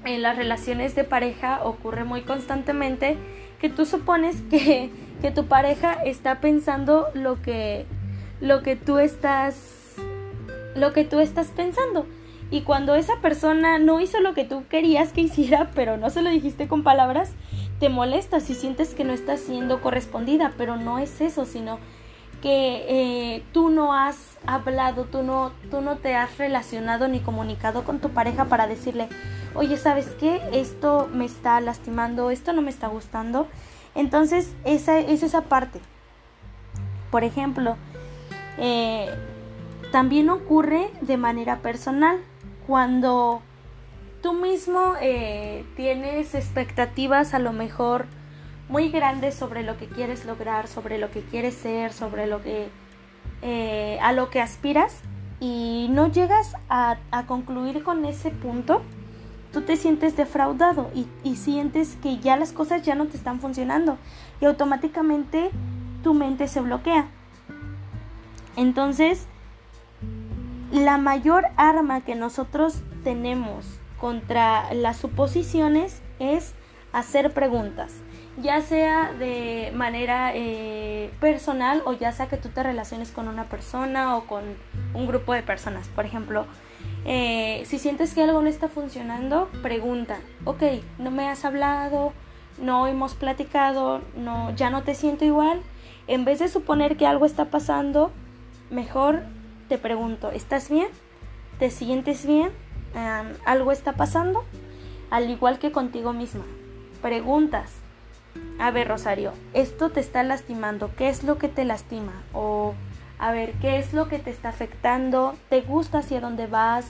en 0.04 0.22
las 0.22 0.36
relaciones 0.36 0.94
de 0.94 1.04
pareja 1.04 1.64
ocurre 1.64 2.04
muy 2.04 2.22
constantemente 2.22 3.16
que 3.60 3.68
tú 3.68 3.84
supones 3.84 4.40
que 4.50 4.90
que 5.22 5.30
tu 5.30 5.46
pareja 5.46 5.92
está 5.92 6.40
pensando 6.40 7.06
lo 7.14 7.40
que 7.40 7.86
lo 8.40 8.62
que 8.64 8.74
tú 8.74 8.98
estás 8.98 9.81
lo 10.74 10.92
que 10.92 11.04
tú 11.04 11.20
estás 11.20 11.48
pensando. 11.48 12.06
Y 12.50 12.62
cuando 12.62 12.94
esa 12.94 13.16
persona 13.20 13.78
no 13.78 14.00
hizo 14.00 14.20
lo 14.20 14.34
que 14.34 14.44
tú 14.44 14.64
querías 14.68 15.12
que 15.12 15.22
hiciera, 15.22 15.70
pero 15.74 15.96
no 15.96 16.10
se 16.10 16.22
lo 16.22 16.30
dijiste 16.30 16.68
con 16.68 16.82
palabras, 16.82 17.32
te 17.80 17.88
molestas 17.88 18.48
y 18.50 18.54
sientes 18.54 18.94
que 18.94 19.04
no 19.04 19.12
estás 19.12 19.40
siendo 19.40 19.80
correspondida, 19.80 20.52
pero 20.56 20.76
no 20.76 20.98
es 20.98 21.20
eso, 21.20 21.44
sino 21.44 21.78
que 22.40 22.84
eh, 22.88 23.42
tú 23.52 23.70
no 23.70 23.94
has 23.94 24.38
hablado, 24.46 25.04
tú 25.04 25.22
no, 25.22 25.52
tú 25.70 25.80
no 25.80 25.98
te 25.98 26.14
has 26.14 26.38
relacionado 26.38 27.06
ni 27.06 27.20
comunicado 27.20 27.84
con 27.84 28.00
tu 28.00 28.10
pareja 28.10 28.46
para 28.46 28.66
decirle, 28.66 29.08
oye, 29.54 29.76
¿sabes 29.76 30.06
qué? 30.18 30.40
Esto 30.52 31.08
me 31.12 31.24
está 31.24 31.60
lastimando, 31.60 32.30
esto 32.30 32.52
no 32.52 32.60
me 32.60 32.70
está 32.70 32.88
gustando 32.88 33.46
entonces, 33.94 34.54
esa 34.64 34.98
es 34.98 35.22
esa 35.22 35.42
parte. 35.42 35.80
Por 37.10 37.24
ejemplo, 37.24 37.76
eh, 38.58 39.10
también 39.92 40.30
ocurre 40.30 40.90
de 41.02 41.16
manera 41.16 41.58
personal 41.58 42.18
cuando 42.66 43.42
tú 44.22 44.32
mismo 44.32 44.94
eh, 45.00 45.64
tienes 45.76 46.34
expectativas 46.34 47.34
a 47.34 47.38
lo 47.38 47.52
mejor 47.52 48.06
muy 48.68 48.90
grandes 48.90 49.34
sobre 49.34 49.62
lo 49.62 49.76
que 49.76 49.86
quieres 49.86 50.24
lograr, 50.24 50.66
sobre 50.66 50.98
lo 50.98 51.10
que 51.10 51.20
quieres 51.20 51.54
ser, 51.54 51.92
sobre 51.92 52.26
lo 52.26 52.42
que 52.42 52.68
eh, 53.42 53.98
a 54.00 54.12
lo 54.12 54.30
que 54.30 54.40
aspiras 54.40 55.00
y 55.40 55.88
no 55.90 56.10
llegas 56.10 56.54
a, 56.68 56.96
concluir 57.26 57.82
con 57.82 58.04
ese 58.04 58.30
punto, 58.30 58.80
tú 59.52 59.62
te 59.62 59.76
sientes 59.76 60.16
defraudado 60.16 60.90
y, 60.94 61.36
sientes 61.36 61.98
que 62.02 62.18
ya 62.18 62.36
las 62.36 62.52
cosas 62.52 62.82
ya 62.82 62.94
no 62.94 63.06
te 63.06 63.16
están 63.16 63.40
funcionando 63.40 63.98
y 64.40 64.46
automáticamente 64.46 65.50
tu 66.02 66.14
mente 66.14 66.48
se 66.48 66.60
bloquea. 66.60 67.08
Entonces, 68.56 69.26
la 70.72 70.96
mayor 70.96 71.48
arma 71.56 72.00
que 72.00 72.14
nosotros 72.14 72.80
tenemos 73.04 73.78
contra 74.00 74.72
las 74.72 74.96
suposiciones 74.96 76.00
es 76.18 76.54
hacer 76.92 77.32
preguntas, 77.32 77.92
ya 78.38 78.62
sea 78.62 79.12
de 79.12 79.70
manera 79.74 80.32
eh, 80.34 81.10
personal 81.20 81.82
o 81.84 81.92
ya 81.92 82.10
sea 82.12 82.28
que 82.28 82.38
tú 82.38 82.48
te 82.48 82.62
relaciones 82.62 83.12
con 83.12 83.28
una 83.28 83.44
persona 83.44 84.16
o 84.16 84.24
con 84.26 84.42
un 84.94 85.06
grupo 85.06 85.34
de 85.34 85.42
personas. 85.42 85.88
Por 85.88 86.06
ejemplo, 86.06 86.46
eh, 87.04 87.62
si 87.66 87.78
sientes 87.78 88.14
que 88.14 88.22
algo 88.22 88.40
no 88.40 88.48
está 88.48 88.68
funcionando, 88.68 89.50
pregunta, 89.62 90.20
ok, 90.46 90.62
no 90.98 91.10
me 91.10 91.28
has 91.28 91.44
hablado, 91.44 92.14
no 92.58 92.86
hemos 92.86 93.14
platicado, 93.14 94.00
no, 94.16 94.54
ya 94.56 94.70
no 94.70 94.84
te 94.84 94.94
siento 94.94 95.26
igual. 95.26 95.60
En 96.06 96.24
vez 96.24 96.38
de 96.38 96.48
suponer 96.48 96.96
que 96.96 97.06
algo 97.06 97.26
está 97.26 97.46
pasando, 97.46 98.10
mejor 98.70 99.22
te 99.68 99.78
pregunto, 99.78 100.30
¿estás 100.30 100.68
bien? 100.68 100.88
¿Te 101.58 101.70
sientes 101.70 102.26
bien? 102.26 102.50
¿Algo 103.44 103.72
está 103.72 103.92
pasando? 103.92 104.44
Al 105.10 105.30
igual 105.30 105.58
que 105.58 105.72
contigo 105.72 106.12
misma. 106.12 106.44
Preguntas. 107.00 107.72
A 108.58 108.70
ver, 108.70 108.88
Rosario, 108.88 109.32
esto 109.54 109.90
te 109.90 110.00
está 110.00 110.22
lastimando. 110.22 110.90
¿Qué 110.96 111.08
es 111.08 111.24
lo 111.24 111.38
que 111.38 111.48
te 111.48 111.64
lastima? 111.64 112.12
O, 112.32 112.74
a 113.18 113.32
ver, 113.32 113.52
¿qué 113.60 113.78
es 113.78 113.92
lo 113.92 114.08
que 114.08 114.18
te 114.18 114.30
está 114.30 114.48
afectando? 114.48 115.34
¿Te 115.48 115.60
gusta 115.60 115.98
hacia 115.98 116.20
dónde 116.20 116.46
vas? 116.46 116.86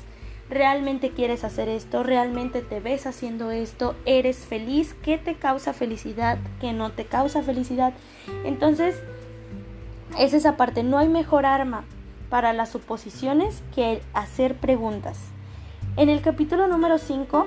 ¿Realmente 0.51 1.11
quieres 1.11 1.45
hacer 1.45 1.69
esto? 1.69 2.03
¿Realmente 2.03 2.61
te 2.61 2.81
ves 2.81 3.07
haciendo 3.07 3.51
esto? 3.51 3.95
¿Eres 4.05 4.39
feliz? 4.39 4.95
¿Qué 5.03 5.19
te 5.19 5.35
causa 5.35 5.73
felicidad? 5.73 6.39
¿Qué 6.61 6.73
no 6.73 6.93
te 6.93 7.07
causa 7.07 7.43
felicidad? 7.43 7.95
Entonces, 8.45 9.03
es 10.19 10.35
esa 10.35 10.57
parte. 10.57 10.83
No 10.83 10.99
hay 10.99 11.09
mejor 11.09 11.47
arma 11.47 11.85
para 12.33 12.55
las 12.55 12.71
suposiciones 12.71 13.63
que 13.75 14.01
hacer 14.15 14.55
preguntas. 14.55 15.19
En 15.99 16.09
el 16.09 16.23
capítulo 16.23 16.67
número 16.67 16.97
5 16.97 17.47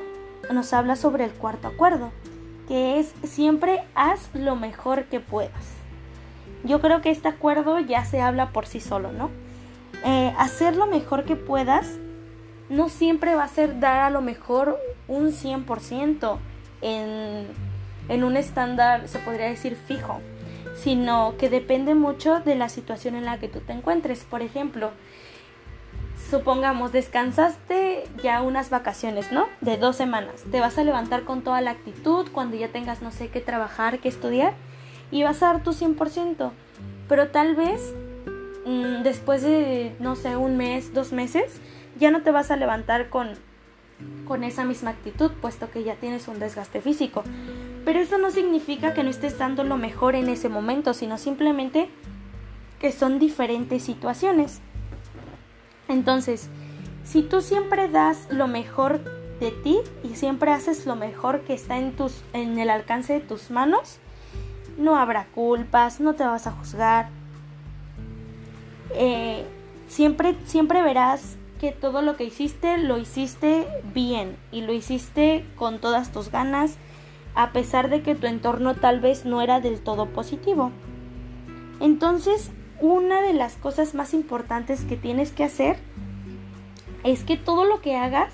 nos 0.54 0.74
habla 0.74 0.96
sobre 0.96 1.26
el 1.26 1.32
cuarto 1.32 1.68
acuerdo, 1.68 2.12
que 2.68 3.00
es 3.00 3.12
siempre 3.24 3.84
haz 3.96 4.30
lo 4.36 4.56
mejor 4.56 5.06
que 5.06 5.20
puedas. 5.20 5.74
Yo 6.64 6.82
creo 6.82 7.02
que 7.02 7.10
este 7.10 7.28
acuerdo 7.28 7.80
ya 7.80 8.06
se 8.06 8.22
habla 8.22 8.52
por 8.52 8.68
sí 8.68 8.80
solo, 8.80 9.12
¿no? 9.12 9.32
Eh, 10.04 10.32
hacer 10.38 10.76
lo 10.76 10.86
mejor 10.86 11.24
que 11.24 11.36
puedas 11.36 11.90
no 12.70 12.88
siempre 12.88 13.34
va 13.34 13.46
a 13.46 13.48
ser 13.48 13.80
dar 13.80 14.02
a 14.02 14.12
lo 14.12 14.22
mejor 14.22 14.78
un 15.08 15.32
100% 15.32 16.38
en, 16.82 17.48
en 18.08 18.24
un 18.24 18.38
estándar, 18.38 19.08
se 19.08 19.18
podría 19.18 19.48
decir, 19.48 19.76
fijo, 19.88 20.22
sino 20.76 21.36
que 21.38 21.50
depende 21.50 21.96
mucho 21.96 22.40
de 22.40 22.56
la 22.56 22.70
situación 22.70 23.16
en 23.16 23.26
la 23.26 23.40
que 23.40 23.48
tú 23.48 23.60
te 23.60 23.74
encuentres. 23.74 24.24
Por 24.24 24.42
ejemplo, 24.42 24.92
supongamos, 26.30 26.92
descansaste 26.92 28.04
ya 28.22 28.42
unas 28.42 28.70
vacaciones, 28.70 29.32
¿no? 29.32 29.48
De 29.62 29.78
dos 29.78 29.96
semanas. 29.96 30.44
Te 30.52 30.60
vas 30.60 30.78
a 30.78 30.84
levantar 30.84 31.24
con 31.24 31.42
toda 31.42 31.62
la 31.62 31.72
actitud 31.72 32.28
cuando 32.32 32.58
ya 32.58 32.70
tengas, 32.70 33.02
no 33.02 33.12
sé, 33.12 33.30
qué 33.30 33.42
trabajar, 33.42 34.00
qué 34.00 34.10
estudiar, 34.10 34.54
y 35.12 35.24
vas 35.24 35.42
a 35.44 35.48
dar 35.48 35.64
tu 35.64 35.72
100%. 35.72 36.52
Pero 37.08 37.30
tal 37.30 37.56
vez 37.56 37.94
mm, 38.66 39.04
después 39.04 39.44
de, 39.44 39.96
no 40.00 40.16
sé, 40.16 40.36
un 40.36 40.58
mes, 40.58 40.94
dos 40.94 41.12
meses, 41.12 41.62
ya 42.00 42.12
no 42.12 42.22
te 42.22 42.32
vas 42.32 42.52
a 42.52 42.58
levantar 42.58 43.10
con, 43.10 43.30
con 44.28 44.44
esa 44.44 44.66
misma 44.66 44.90
actitud, 44.90 45.32
puesto 45.42 45.70
que 45.72 45.84
ya 45.84 45.96
tienes 45.96 46.28
un 46.28 46.40
desgaste 46.40 46.82
físico. 46.82 47.24
Pero 47.86 48.00
eso 48.00 48.18
no 48.18 48.32
significa 48.32 48.94
que 48.94 49.04
no 49.04 49.12
estés 49.12 49.38
dando 49.38 49.64
lo 49.64 49.78
mejor 49.78 50.16
en 50.16 50.28
ese 50.28 50.50
momento, 50.50 50.94
sino 50.94 51.18
simplemente 51.18 51.88
que 52.80 52.92
son 52.92 53.20
diferentes 53.20 53.84
situaciones. 53.84 54.60
Entonces, 55.88 56.50
si 57.04 57.22
tú 57.22 57.42
siempre 57.42 57.88
das 57.88 58.28
lo 58.32 58.48
mejor 58.48 59.02
de 59.40 59.52
ti 59.52 59.78
y 60.04 60.16
siempre 60.16 60.52
haces 60.52 60.86
lo 60.86 60.96
mejor 60.96 61.42
que 61.42 61.54
está 61.54 61.78
en, 61.78 61.96
tus, 61.96 62.24
en 62.34 62.58
el 62.58 62.70
alcance 62.70 63.14
de 63.14 63.20
tus 63.20 63.52
manos, 63.52 64.00
no 64.78 64.96
habrá 64.96 65.28
culpas, 65.28 66.00
no 66.00 66.16
te 66.16 66.24
vas 66.24 66.48
a 66.48 66.52
juzgar. 66.52 67.10
Eh, 68.96 69.46
siempre, 69.88 70.36
siempre 70.46 70.82
verás 70.82 71.38
que 71.60 71.72
todo 71.72 72.02
lo 72.02 72.18
que 72.18 72.24
hiciste 72.24 72.78
lo 72.78 72.98
hiciste 72.98 73.68
bien 73.94 74.38
y 74.52 74.62
lo 74.62 74.74
hiciste 74.74 75.46
con 75.56 75.80
todas 75.80 76.12
tus 76.12 76.32
ganas, 76.32 76.78
a 77.36 77.52
pesar 77.52 77.90
de 77.90 78.02
que 78.02 78.16
tu 78.16 78.28
entorno 78.28 78.76
tal 78.76 79.00
vez 79.02 79.26
no 79.26 79.42
era 79.42 79.60
del 79.60 79.82
todo 79.82 80.08
positivo. 80.08 80.72
Entonces, 81.82 82.52
una 82.80 83.22
de 83.22 83.34
las 83.34 83.56
cosas 83.56 83.94
más 83.94 84.14
importantes 84.14 84.86
que 84.86 84.96
tienes 84.96 85.32
que 85.32 85.44
hacer 85.44 85.78
es 87.04 87.24
que 87.24 87.38
todo 87.38 87.66
lo 87.66 87.82
que 87.82 87.96
hagas 87.96 88.34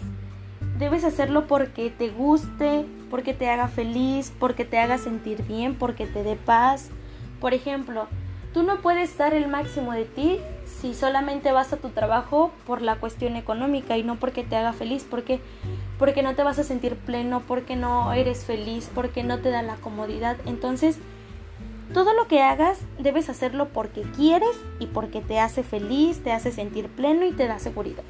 debes 0.77 1.03
hacerlo 1.03 1.47
porque 1.47 1.89
te 1.89 2.09
guste, 2.09 2.85
porque 3.09 3.33
te 3.33 3.49
haga 3.49 3.67
feliz, 3.67 4.31
porque 4.39 4.65
te 4.65 4.79
haga 4.79 4.97
sentir 4.97 5.43
bien, 5.43 5.75
porque 5.75 6.05
te 6.05 6.23
dé 6.23 6.35
paz. 6.35 6.89
Por 7.39 7.53
ejemplo, 7.53 8.07
tú 8.53 8.63
no 8.63 8.77
puedes 8.81 9.17
dar 9.17 9.33
el 9.33 9.47
máximo 9.47 9.91
de 9.93 10.05
ti 10.05 10.39
si 10.81 10.95
solamente 10.95 11.51
vas 11.51 11.71
a 11.73 11.77
tu 11.77 11.89
trabajo 11.89 12.51
por 12.65 12.81
la 12.81 12.95
cuestión 12.95 13.35
económica 13.35 13.97
y 13.97 14.03
no 14.03 14.15
porque 14.15 14.43
te 14.43 14.55
haga 14.55 14.73
feliz, 14.73 15.05
porque 15.07 15.39
porque 15.99 16.23
no 16.23 16.33
te 16.33 16.41
vas 16.41 16.57
a 16.57 16.63
sentir 16.63 16.95
pleno, 16.95 17.43
porque 17.47 17.75
no 17.75 18.11
eres 18.13 18.43
feliz, 18.43 18.89
porque 18.93 19.23
no 19.23 19.37
te 19.37 19.51
da 19.51 19.61
la 19.61 19.75
comodidad. 19.75 20.35
Entonces, 20.47 20.97
todo 21.93 22.15
lo 22.15 22.27
que 22.27 22.41
hagas 22.41 22.79
debes 22.97 23.29
hacerlo 23.29 23.67
porque 23.69 24.01
quieres 24.15 24.57
y 24.79 24.87
porque 24.87 25.21
te 25.21 25.39
hace 25.39 25.61
feliz, 25.61 26.23
te 26.23 26.31
hace 26.31 26.51
sentir 26.51 26.87
pleno 26.87 27.23
y 27.27 27.33
te 27.33 27.45
da 27.45 27.59
seguridad. 27.59 28.03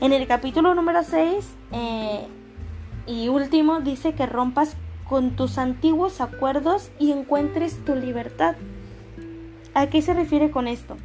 En 0.00 0.12
el 0.12 0.26
capítulo 0.26 0.74
número 0.74 1.04
6 1.04 1.46
eh, 1.70 2.26
y 3.06 3.28
último 3.28 3.80
dice 3.80 4.14
que 4.14 4.26
rompas 4.26 4.74
con 5.08 5.36
tus 5.36 5.58
antiguos 5.58 6.20
acuerdos 6.20 6.90
y 6.98 7.12
encuentres 7.12 7.84
tu 7.84 7.94
libertad. 7.94 8.56
¿A 9.74 9.86
qué 9.86 10.02
se 10.02 10.14
refiere 10.14 10.50
con 10.50 10.66
esto? 10.66 10.96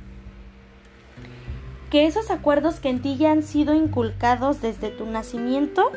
Que 1.89 2.05
esos 2.05 2.31
acuerdos 2.31 2.79
que 2.79 2.89
en 2.89 3.01
ti 3.01 3.17
ya 3.17 3.31
han 3.31 3.43
sido 3.43 3.73
inculcados 3.73 4.61
desde 4.61 4.89
tu 4.89 5.05
nacimiento 5.05 5.91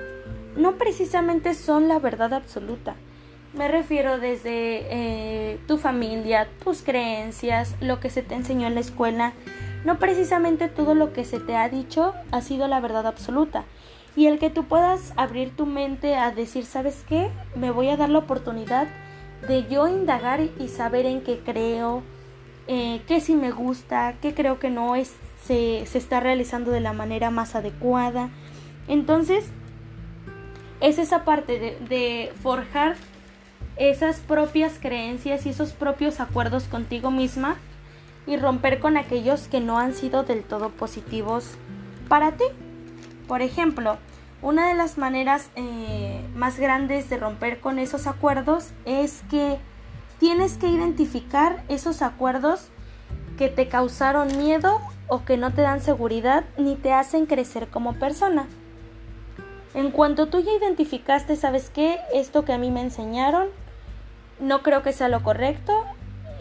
no 0.57 0.77
precisamente 0.77 1.55
son 1.55 1.89
la 1.89 1.99
verdad 1.99 2.35
absoluta 2.35 2.97
me 3.55 3.67
refiero 3.67 4.19
desde 4.19 4.87
eh, 4.91 5.59
tu 5.67 5.79
familia, 5.79 6.49
tus 6.63 6.83
creencias, 6.83 7.75
lo 7.81 7.99
que 7.99 8.11
se 8.11 8.23
te 8.23 8.35
enseñó 8.35 8.67
en 8.67 8.75
la 8.75 8.81
escuela. 8.81 9.33
No 9.85 9.99
precisamente 9.99 10.69
todo 10.69 10.95
lo 10.95 11.13
que 11.13 11.25
se 11.25 11.41
te 11.41 11.57
ha 11.57 11.69
dicho 11.69 12.13
ha 12.31 12.43
sido 12.43 12.69
la 12.69 12.81
verdad 12.81 13.07
absoluta. 13.07 13.65
Y 14.17 14.27
el 14.27 14.39
que 14.39 14.51
tú 14.51 14.65
puedas 14.65 15.13
abrir 15.17 15.57
tu 15.57 15.65
mente 15.65 16.17
a 16.17 16.31
decir, 16.31 16.67
¿sabes 16.67 17.05
qué? 17.09 17.31
Me 17.55 17.71
voy 17.71 17.89
a 17.89 17.97
dar 17.97 18.11
la 18.11 18.19
oportunidad 18.19 18.87
de 19.47 19.67
yo 19.69 19.89
indagar 19.89 20.41
y 20.59 20.69
saber 20.69 21.07
en 21.07 21.23
qué 21.23 21.39
creo, 21.39 22.03
eh, 22.67 23.01
qué 23.07 23.21
sí 23.21 23.35
me 23.35 23.51
gusta, 23.51 24.15
qué 24.21 24.35
creo 24.35 24.59
que 24.59 24.69
no 24.69 24.95
es, 24.95 25.15
se, 25.49 25.99
está 25.99 26.21
realizando 26.21 26.71
de 26.71 26.81
la 26.81 26.93
manera 26.93 27.31
más 27.31 27.55
adecuada. 27.55 28.29
Entonces, 28.87 29.47
es 30.81 30.99
esa 30.99 31.25
parte 31.25 31.59
de, 31.59 31.79
de 31.89 32.33
forjar 32.43 32.97
esas 33.77 34.19
propias 34.21 34.79
creencias 34.79 35.47
y 35.47 35.51
esos 35.51 35.73
propios 35.73 36.21
acuerdos 36.21 36.65
contigo 36.65 37.11
misma 37.11 37.57
y 38.27 38.37
romper 38.37 38.79
con 38.79 38.97
aquellos 38.97 39.49
que 39.49 39.61
no 39.61 39.79
han 39.79 39.95
sido 39.95 40.23
del 40.23 40.45
todo 40.45 40.69
positivos 40.69 41.53
para 42.09 42.33
ti. 42.33 42.45
Por 43.27 43.41
ejemplo, 43.41 43.97
una 44.43 44.69
de 44.69 44.75
las 44.75 44.99
maneras 44.99 45.51
eh, 45.57 46.23
más 46.35 46.59
grandes 46.59 47.09
de 47.09 47.17
romper 47.17 47.61
con 47.61 47.79
esos 47.79 48.07
acuerdos 48.07 48.71
es 48.85 49.23
que 49.31 49.59
tienes 50.21 50.59
que 50.59 50.69
identificar 50.69 51.65
esos 51.69 52.03
acuerdos 52.03 52.69
que 53.39 53.49
te 53.49 53.69
causaron 53.69 54.37
miedo 54.37 54.81
o 55.09 55.25
que 55.25 55.37
no 55.37 55.53
te 55.53 55.63
dan 55.63 55.81
seguridad 55.81 56.45
ni 56.57 56.77
te 56.77 56.93
hacen 56.93 57.27
crecer 57.27 57.69
como 57.69 57.95
persona. 57.95 58.47
En 59.75 59.91
cuanto 59.91 60.27
tú 60.27 60.41
ya 60.41 60.53
identificaste, 60.53 61.37
¿sabes 61.37 61.71
qué? 61.71 61.99
Esto 62.15 62.45
que 62.45 62.53
a 62.53 62.59
mí 62.59 62.71
me 62.71 62.81
enseñaron 62.81 63.49
no 64.41 64.63
creo 64.63 64.83
que 64.83 64.93
sea 64.93 65.09
lo 65.09 65.23
correcto 65.23 65.73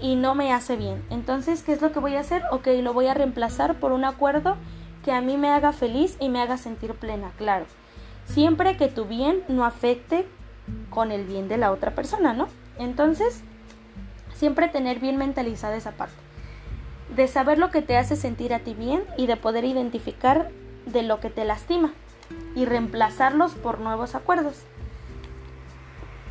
y 0.01 0.15
no 0.15 0.35
me 0.35 0.53
hace 0.53 0.75
bien. 0.75 1.03
Entonces, 1.09 1.63
¿qué 1.63 1.73
es 1.73 1.81
lo 1.81 1.91
que 1.91 1.99
voy 1.99 2.15
a 2.15 2.19
hacer? 2.19 2.43
Ok, 2.51 2.67
lo 2.81 2.93
voy 2.93 3.07
a 3.07 3.13
reemplazar 3.13 3.75
por 3.75 3.91
un 3.91 4.05
acuerdo 4.05 4.55
que 5.03 5.11
a 5.11 5.21
mí 5.21 5.37
me 5.37 5.49
haga 5.49 5.73
feliz 5.73 6.17
y 6.19 6.29
me 6.29 6.41
haga 6.41 6.57
sentir 6.57 6.93
plena, 6.93 7.31
claro. 7.37 7.65
Siempre 8.25 8.77
que 8.77 8.87
tu 8.87 9.05
bien 9.05 9.43
no 9.47 9.65
afecte 9.65 10.27
con 10.89 11.11
el 11.11 11.25
bien 11.25 11.47
de 11.47 11.57
la 11.57 11.71
otra 11.71 11.95
persona, 11.95 12.33
¿no? 12.33 12.47
Entonces, 12.77 13.41
siempre 14.33 14.67
tener 14.67 14.99
bien 14.99 15.17
mentalizada 15.17 15.77
esa 15.77 15.91
parte. 15.91 16.26
De 17.15 17.27
saber 17.27 17.57
lo 17.57 17.71
que 17.71 17.81
te 17.81 17.97
hace 17.97 18.15
sentir 18.15 18.53
a 18.53 18.59
ti 18.59 18.73
bien 18.73 19.03
y 19.17 19.27
de 19.27 19.37
poder 19.37 19.63
identificar 19.63 20.49
de 20.85 21.03
lo 21.03 21.19
que 21.19 21.29
te 21.29 21.45
lastima. 21.45 21.93
y 22.55 22.65
reemplazarlos 22.65 23.53
por 23.53 23.79
nuevos 23.79 24.15
acuerdos. 24.15 24.63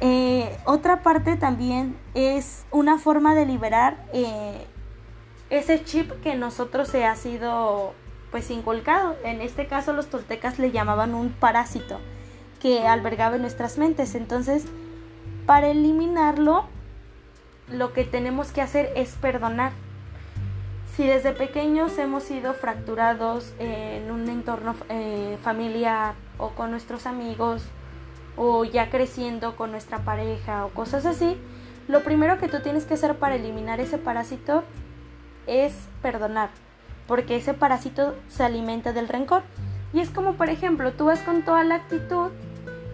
Eh, 0.01 0.59
otra 0.67 1.03
parte 1.03 1.37
también 1.37 1.97
es 2.15 2.67
una 2.71 2.99
forma 2.99 3.35
de 3.35 3.47
liberar 3.47 4.05
eh, 4.13 4.67
ese 5.49 5.83
chip 5.85 6.11
que 6.23 6.35
nosotros 6.35 6.89
se 6.89 7.05
ha 7.07 7.17
sido 7.17 7.95
pues 8.31 8.51
inculcado. 8.51 9.17
En 9.25 9.41
este 9.41 9.67
caso 9.67 9.93
los 9.93 10.09
toltecas 10.09 10.59
le 10.59 10.71
llamaban 10.71 11.15
un 11.15 11.31
parásito 11.31 11.99
que 12.61 12.87
albergaba 12.87 13.37
en 13.37 13.43
nuestras 13.43 13.79
mentes. 13.79 14.15
Entonces, 14.15 14.65
para 15.47 15.69
eliminarlo, 15.69 16.67
lo 17.69 17.93
que 17.93 18.05
tenemos 18.05 18.53
que 18.53 18.63
hacer 18.63 18.91
es 18.97 19.15
perdonar. 19.15 19.73
Si 20.97 21.07
desde 21.07 21.33
pequeños 21.33 21.99
hemos 21.99 22.23
sido 22.23 22.55
fracturados 22.55 23.53
en 23.59 24.11
un 24.11 24.31
entorno 24.31 24.75
eh, 24.89 25.37
familiar 25.43 26.15
o 26.39 26.53
con 26.53 26.71
nuestros 26.71 27.05
amigos 27.05 27.63
o 28.35 28.65
ya 28.65 28.89
creciendo 28.89 29.57
con 29.57 29.73
nuestra 29.73 29.99
pareja 29.99 30.65
o 30.65 30.71
cosas 30.71 31.05
así, 31.05 31.37
lo 31.87 32.03
primero 32.03 32.39
que 32.39 32.49
tú 32.49 32.61
tienes 32.61 32.87
que 32.87 32.95
hacer 32.95 33.17
para 33.17 33.35
eliminar 33.35 33.79
ese 33.79 33.99
parásito 33.99 34.65
es 35.47 35.75
perdonar, 36.01 36.49
porque 37.07 37.37
ese 37.37 37.53
parásito 37.53 38.17
se 38.29 38.45
alimenta 38.45 38.95
del 38.95 39.09
rencor. 39.09 39.43
Y 39.93 40.01
es 40.01 40.09
como, 40.09 40.33
por 40.33 40.49
ejemplo, 40.49 40.93
tú 40.93 41.05
vas 41.05 41.21
con 41.21 41.43
toda 41.43 41.63
la 41.63 41.75
actitud 41.75 42.31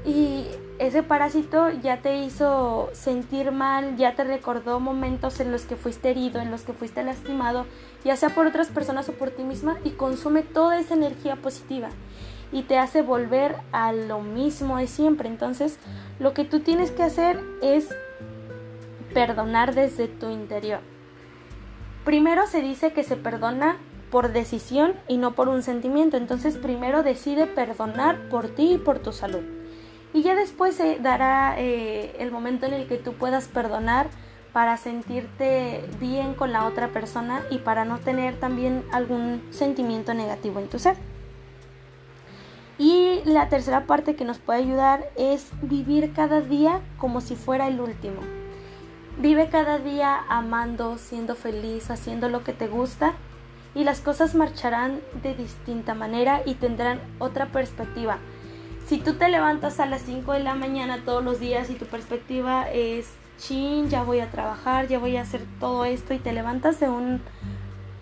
y 0.04 0.48
ese 0.86 1.04
parásito 1.04 1.70
ya 1.70 1.98
te 1.98 2.16
hizo 2.18 2.90
sentir 2.92 3.52
mal, 3.52 3.96
ya 3.96 4.16
te 4.16 4.24
recordó 4.24 4.80
momentos 4.80 5.38
en 5.38 5.52
los 5.52 5.62
que 5.62 5.76
fuiste 5.76 6.10
herido, 6.10 6.40
en 6.40 6.50
los 6.50 6.62
que 6.62 6.72
fuiste 6.72 7.04
lastimado, 7.04 7.66
ya 8.04 8.16
sea 8.16 8.30
por 8.30 8.48
otras 8.48 8.68
personas 8.68 9.08
o 9.08 9.12
por 9.12 9.30
ti 9.30 9.44
misma, 9.44 9.78
y 9.84 9.90
consume 9.90 10.42
toda 10.42 10.80
esa 10.80 10.94
energía 10.94 11.36
positiva 11.36 11.88
y 12.50 12.62
te 12.62 12.78
hace 12.78 13.00
volver 13.00 13.54
a 13.70 13.92
lo 13.92 14.20
mismo 14.22 14.76
de 14.76 14.88
siempre. 14.88 15.28
Entonces, 15.28 15.78
lo 16.18 16.34
que 16.34 16.44
tú 16.44 16.60
tienes 16.60 16.90
que 16.90 17.04
hacer 17.04 17.40
es 17.62 17.88
perdonar 19.14 19.76
desde 19.76 20.08
tu 20.08 20.30
interior. 20.30 20.80
Primero 22.04 22.48
se 22.48 22.60
dice 22.60 22.92
que 22.92 23.04
se 23.04 23.16
perdona 23.16 23.76
por 24.10 24.32
decisión 24.32 24.94
y 25.06 25.16
no 25.16 25.32
por 25.34 25.48
un 25.48 25.62
sentimiento. 25.62 26.16
Entonces, 26.16 26.56
primero 26.56 27.04
decide 27.04 27.46
perdonar 27.46 28.28
por 28.28 28.48
ti 28.48 28.74
y 28.74 28.78
por 28.78 28.98
tu 28.98 29.12
salud. 29.12 29.61
Y 30.14 30.22
ya 30.22 30.34
después 30.34 30.76
se 30.76 30.98
dará 30.98 31.54
eh, 31.58 32.14
el 32.18 32.30
momento 32.30 32.66
en 32.66 32.74
el 32.74 32.86
que 32.86 32.98
tú 32.98 33.14
puedas 33.14 33.48
perdonar 33.48 34.08
para 34.52 34.76
sentirte 34.76 35.82
bien 35.98 36.34
con 36.34 36.52
la 36.52 36.66
otra 36.66 36.88
persona 36.88 37.42
y 37.50 37.58
para 37.58 37.84
no 37.84 37.98
tener 37.98 38.38
también 38.38 38.84
algún 38.92 39.42
sentimiento 39.50 40.12
negativo 40.12 40.60
en 40.60 40.68
tu 40.68 40.78
ser. 40.78 40.96
Y 42.78 43.20
la 43.24 43.48
tercera 43.48 43.86
parte 43.86 44.14
que 44.14 44.24
nos 44.24 44.38
puede 44.38 44.60
ayudar 44.60 45.08
es 45.16 45.50
vivir 45.62 46.12
cada 46.12 46.40
día 46.40 46.80
como 46.98 47.20
si 47.20 47.36
fuera 47.36 47.68
el 47.68 47.80
último. 47.80 48.20
Vive 49.18 49.48
cada 49.48 49.78
día 49.78 50.20
amando, 50.28 50.98
siendo 50.98 51.34
feliz, 51.34 51.90
haciendo 51.90 52.28
lo 52.28 52.44
que 52.44 52.52
te 52.52 52.68
gusta 52.68 53.14
y 53.74 53.84
las 53.84 54.00
cosas 54.00 54.34
marcharán 54.34 55.00
de 55.22 55.34
distinta 55.34 55.94
manera 55.94 56.42
y 56.44 56.54
tendrán 56.54 57.00
otra 57.18 57.46
perspectiva 57.46 58.18
si 58.86 58.98
tú 58.98 59.14
te 59.14 59.28
levantas 59.28 59.80
a 59.80 59.86
las 59.86 60.02
5 60.02 60.32
de 60.32 60.40
la 60.40 60.54
mañana 60.54 60.98
todos 61.04 61.24
los 61.24 61.40
días 61.40 61.70
y 61.70 61.74
tu 61.74 61.86
perspectiva 61.86 62.70
es, 62.70 63.08
chin, 63.38 63.88
ya 63.88 64.02
voy 64.02 64.20
a 64.20 64.30
trabajar, 64.30 64.88
ya 64.88 64.98
voy 64.98 65.16
a 65.16 65.22
hacer 65.22 65.42
todo 65.60 65.84
esto 65.84 66.14
y 66.14 66.18
te 66.18 66.32
levantas 66.32 66.78
de 66.80 66.88
un, 66.88 67.20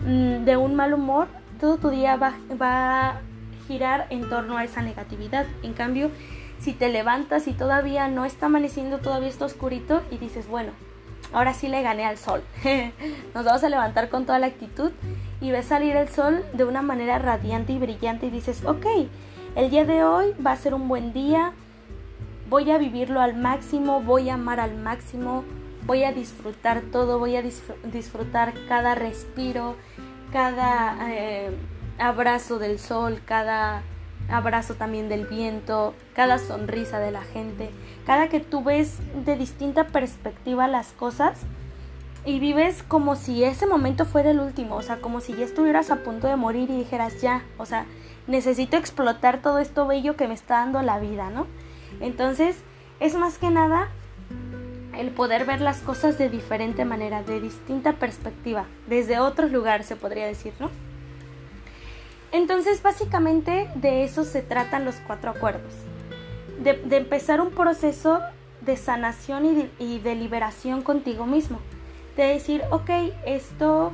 mm, 0.01 0.45
de 0.45 0.57
un 0.57 0.75
mal 0.75 0.95
humor, 0.95 1.29
todo 1.61 1.77
tu 1.77 1.91
día 1.91 2.17
va, 2.17 2.35
va 2.61 3.09
a 3.09 3.21
girar 3.67 4.07
en 4.11 4.29
torno 4.29 4.57
a 4.57 4.65
esa 4.65 4.83
negatividad. 4.83 5.47
En 5.63 5.75
cambio, 5.75 6.11
si 6.59 6.73
te 6.73 6.89
levantas 6.89 7.47
y 7.47 7.53
todavía 7.53 8.09
no 8.09 8.25
está 8.25 8.47
amaneciendo, 8.47 8.99
todavía 8.99 9.29
está 9.29 9.45
oscurito 9.45 10.03
y 10.11 10.19
dices, 10.19 10.49
bueno, 10.49 10.73
ahora 11.33 11.55
sí 11.55 11.69
le 11.69 11.83
gané 11.83 12.05
al 12.05 12.19
sol. 12.19 12.43
Nos 13.35 13.45
vamos 13.45 13.65
a 13.65 13.69
levantar 13.69 14.09
con 14.09 14.27
toda 14.27 14.39
la 14.39 14.47
actitud 14.47 14.91
y 15.41 15.51
ves 15.51 15.67
salir 15.67 15.97
el 15.97 16.09
sol 16.09 16.45
de 16.53 16.65
una 16.65 16.83
manera 16.83 17.19
radiante 17.19 17.73
y 17.73 17.79
brillante 17.79 18.27
y 18.27 18.31
dices, 18.31 18.65
ok, 18.65 18.87
el 19.57 19.71
día 19.71 19.85
de 19.85 20.05
hoy 20.05 20.35
va 20.45 20.53
a 20.53 20.57
ser 20.57 20.75
un 20.75 20.89
buen 20.89 21.13
día, 21.13 21.53
voy 22.49 22.71
a 22.71 22.79
vivirlo 22.79 23.21
al 23.21 23.37
máximo, 23.37 24.01
voy 24.01 24.29
a 24.29 24.35
amar 24.35 24.61
al 24.61 24.77
máximo, 24.77 25.45
voy 25.87 26.05
a 26.05 26.13
disfrutar 26.13 26.83
todo, 26.93 27.19
voy 27.19 27.37
a 27.37 27.43
disfrutar 27.43 28.55
cada 28.69 28.95
respiro, 28.95 29.77
cada 30.33 30.97
eh, 31.11 31.51
abrazo 31.99 32.59
del 32.59 32.79
sol, 32.79 33.21
cada 33.25 33.83
abrazo 34.29 34.75
también 34.75 35.09
del 35.09 35.27
viento, 35.27 35.95
cada 36.15 36.39
sonrisa 36.39 37.01
de 37.01 37.11
la 37.11 37.23
gente, 37.23 37.71
cada 38.07 38.29
que 38.29 38.41
tú 38.41 38.63
ves 38.63 38.99
de 39.25 39.37
distinta 39.37 39.89
perspectiva 39.89 40.69
las 40.69 40.93
cosas 40.93 41.41
y 42.25 42.39
vives 42.39 42.83
como 42.83 43.17
si 43.17 43.45
ese 43.45 43.67
momento 43.67 44.05
fuera 44.05 44.31
el 44.31 44.41
último, 44.41 44.77
o 44.77 44.83
sea, 44.83 44.99
como 44.99 45.21
si 45.21 45.35
ya 45.35 45.45
estuvieras 45.45 45.91
a 45.91 45.97
punto 45.97 46.27
de 46.29 46.37
morir 46.37 46.71
y 46.71 46.79
dijeras 46.79 47.21
ya, 47.21 47.43
o 47.59 47.67
sea, 47.67 47.87
necesito 48.27 48.77
explotar 48.77 49.43
todo 49.43 49.59
esto 49.59 49.87
bello 49.87 50.17
que 50.17 50.29
me 50.29 50.35
está 50.35 50.59
dando 50.59 50.83
la 50.83 50.99
vida, 50.99 51.31
¿no? 51.31 51.47
Entonces, 52.01 52.57
es 53.01 53.15
más 53.15 53.39
que 53.39 53.51
nada 53.51 53.89
el 54.97 55.11
poder 55.11 55.45
ver 55.45 55.61
las 55.61 55.79
cosas 55.79 56.19
de 56.19 56.29
diferente 56.29 56.85
manera, 56.85 57.23
de 57.23 57.41
distinta 57.41 57.95
perspectiva, 57.95 58.67
desde 58.87 59.19
otro 59.19 59.49
lugar 59.49 59.85
se 59.85 59.97
podría 59.97 60.27
decir, 60.27 60.53
¿no? 60.61 60.71
Entonces, 62.33 62.83
básicamente 62.83 63.69
de 63.75 64.05
eso 64.05 64.25
se 64.25 64.43
tratan 64.43 64.85
los 64.85 64.97
cuatro 65.07 65.31
acuerdos. 65.31 65.73
De, 66.63 66.97
empezar 66.97 67.41
un 67.41 67.51
proceso 67.51 68.21
de 68.61 68.77
sanación 68.77 69.47
y 69.47 69.71
y 69.79 69.99
de 69.99 70.15
liberación 70.15 70.83
contigo 70.83 71.27
mismo. 71.27 71.59
De 72.17 72.25
decir, 72.25 72.63
ok, 72.71 72.91
esto 73.25 73.93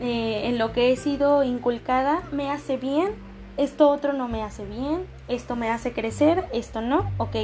eh, 0.00 0.42
en 0.44 0.58
lo 0.58 0.72
que 0.72 0.92
he 0.92 0.96
sido 0.96 1.42
inculcada 1.42 2.22
me 2.30 2.50
hace 2.50 2.76
bien, 2.76 3.14
esto 3.56 3.90
otro 3.90 4.12
no 4.12 4.28
me 4.28 4.42
hace 4.42 4.64
bien, 4.64 5.04
esto 5.26 5.56
me 5.56 5.70
hace 5.70 5.92
crecer, 5.92 6.44
esto 6.52 6.80
no, 6.80 7.10
ok. 7.18 7.36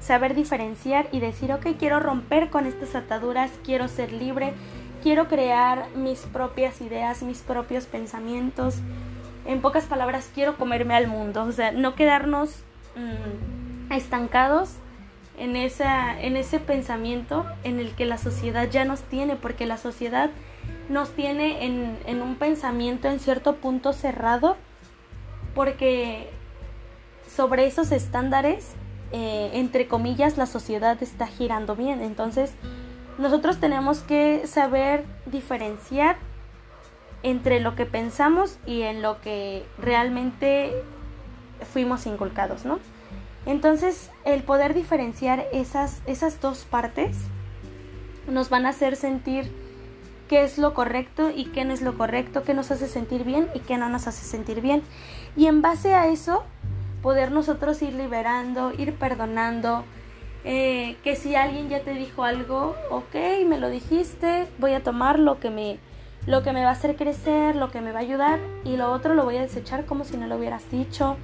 Saber 0.00 0.34
diferenciar 0.34 1.06
y 1.12 1.20
decir, 1.20 1.52
ok, 1.52 1.64
quiero 1.78 2.00
romper 2.00 2.50
con 2.50 2.66
estas 2.66 2.96
ataduras, 2.96 3.52
quiero 3.64 3.86
ser 3.86 4.12
libre, 4.12 4.52
quiero 5.02 5.28
crear 5.28 5.86
mis 5.94 6.20
propias 6.20 6.80
ideas, 6.80 7.22
mis 7.22 7.38
propios 7.38 7.86
pensamientos. 7.86 8.78
En 9.46 9.60
pocas 9.60 9.84
palabras, 9.84 10.28
quiero 10.34 10.56
comerme 10.56 10.96
al 10.96 11.06
mundo, 11.06 11.44
o 11.44 11.52
sea, 11.52 11.70
no 11.70 11.94
quedarnos 11.94 12.50
mm, 12.96 13.92
estancados 13.92 14.70
en, 15.38 15.54
esa, 15.54 16.20
en 16.20 16.36
ese 16.36 16.58
pensamiento 16.58 17.46
en 17.62 17.78
el 17.78 17.94
que 17.94 18.04
la 18.04 18.18
sociedad 18.18 18.68
ya 18.68 18.84
nos 18.84 19.02
tiene, 19.02 19.36
porque 19.36 19.66
la 19.66 19.76
sociedad 19.76 20.30
nos 20.92 21.10
tiene 21.12 21.64
en, 21.64 22.22
un 22.22 22.36
pensamiento 22.36 23.08
en 23.08 23.18
cierto 23.18 23.56
punto 23.56 23.92
cerrado 23.92 24.56
porque 25.54 26.28
sobre 27.34 27.66
esos 27.66 27.92
estándares, 27.92 28.72
eh, 29.10 29.50
entre 29.54 29.88
comillas, 29.88 30.36
la 30.36 30.46
sociedad 30.46 31.02
está 31.02 31.26
girando 31.26 31.76
bien. 31.76 32.02
Entonces, 32.02 32.52
nosotros 33.18 33.58
tenemos 33.58 34.00
que 34.00 34.46
saber 34.46 35.04
diferenciar 35.26 36.16
entre 37.22 37.60
lo 37.60 37.74
que 37.74 37.86
pensamos 37.86 38.58
y 38.66 38.82
en 38.82 39.00
lo 39.00 39.20
que 39.20 39.64
realmente 39.78 40.72
fuimos 41.72 42.06
inculcados, 42.06 42.64
¿no? 42.64 42.80
Entonces, 43.46 44.10
el 44.24 44.42
poder 44.42 44.74
diferenciar 44.74 45.46
esas, 45.52 46.02
esas 46.06 46.40
dos 46.40 46.64
partes 46.64 47.16
nos 48.28 48.50
van 48.50 48.66
a 48.66 48.70
hacer 48.70 48.96
sentir 48.96 49.61
qué 50.32 50.44
es 50.44 50.56
lo 50.56 50.72
correcto 50.72 51.30
y 51.30 51.44
qué 51.44 51.66
no 51.66 51.74
es 51.74 51.82
lo 51.82 51.98
correcto, 51.98 52.42
qué 52.42 52.54
nos 52.54 52.70
hace 52.70 52.88
sentir 52.88 53.22
bien 53.22 53.50
y 53.52 53.58
qué 53.58 53.76
no 53.76 53.90
nos 53.90 54.06
hace 54.06 54.24
sentir 54.24 54.62
bien. 54.62 54.82
Y 55.36 55.44
en 55.44 55.60
base 55.60 55.92
a 55.92 56.06
eso, 56.06 56.42
poder 57.02 57.32
nosotros 57.32 57.82
ir 57.82 57.92
liberando, 57.92 58.72
ir 58.72 58.94
perdonando, 58.94 59.84
eh, 60.44 60.96
que 61.04 61.16
si 61.16 61.34
alguien 61.34 61.68
ya 61.68 61.80
te 61.80 61.92
dijo 61.92 62.24
algo, 62.24 62.74
ok, 62.90 63.14
me 63.46 63.58
lo 63.58 63.68
dijiste, 63.68 64.48
voy 64.58 64.72
a 64.72 64.82
tomar 64.82 65.18
lo 65.18 65.38
que 65.38 65.50
me, 65.50 65.78
lo 66.24 66.42
que 66.42 66.54
me 66.54 66.62
va 66.62 66.70
a 66.70 66.72
hacer 66.72 66.96
crecer, 66.96 67.54
lo 67.54 67.70
que 67.70 67.82
me 67.82 67.92
va 67.92 67.98
a 67.98 68.02
ayudar 68.02 68.40
y 68.64 68.78
lo 68.78 68.90
otro 68.90 69.12
lo 69.12 69.24
voy 69.24 69.36
a 69.36 69.42
desechar 69.42 69.84
como 69.84 70.06
si 70.06 70.16
no 70.16 70.26
lo 70.28 70.38
hubieras 70.38 70.62
dicho. 70.70 71.18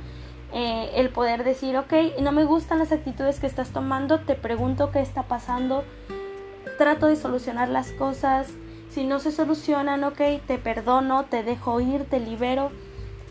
Eh, 0.52 0.90
el 0.96 1.08
poder 1.08 1.44
decir, 1.44 1.78
ok, 1.78 1.94
no 2.20 2.30
me 2.30 2.44
gustan 2.44 2.78
las 2.78 2.92
actitudes 2.92 3.40
que 3.40 3.46
estás 3.46 3.70
tomando, 3.70 4.20
te 4.20 4.34
pregunto 4.34 4.90
qué 4.90 5.00
está 5.00 5.22
pasando, 5.22 5.82
trato 6.76 7.06
de 7.06 7.16
solucionar 7.16 7.70
las 7.70 7.92
cosas, 7.92 8.52
si 8.98 9.04
no 9.04 9.20
se 9.20 9.30
solucionan, 9.30 10.02
ok, 10.02 10.20
te 10.44 10.58
perdono, 10.58 11.26
te 11.26 11.44
dejo 11.44 11.80
ir, 11.80 12.02
te 12.06 12.18
libero. 12.18 12.72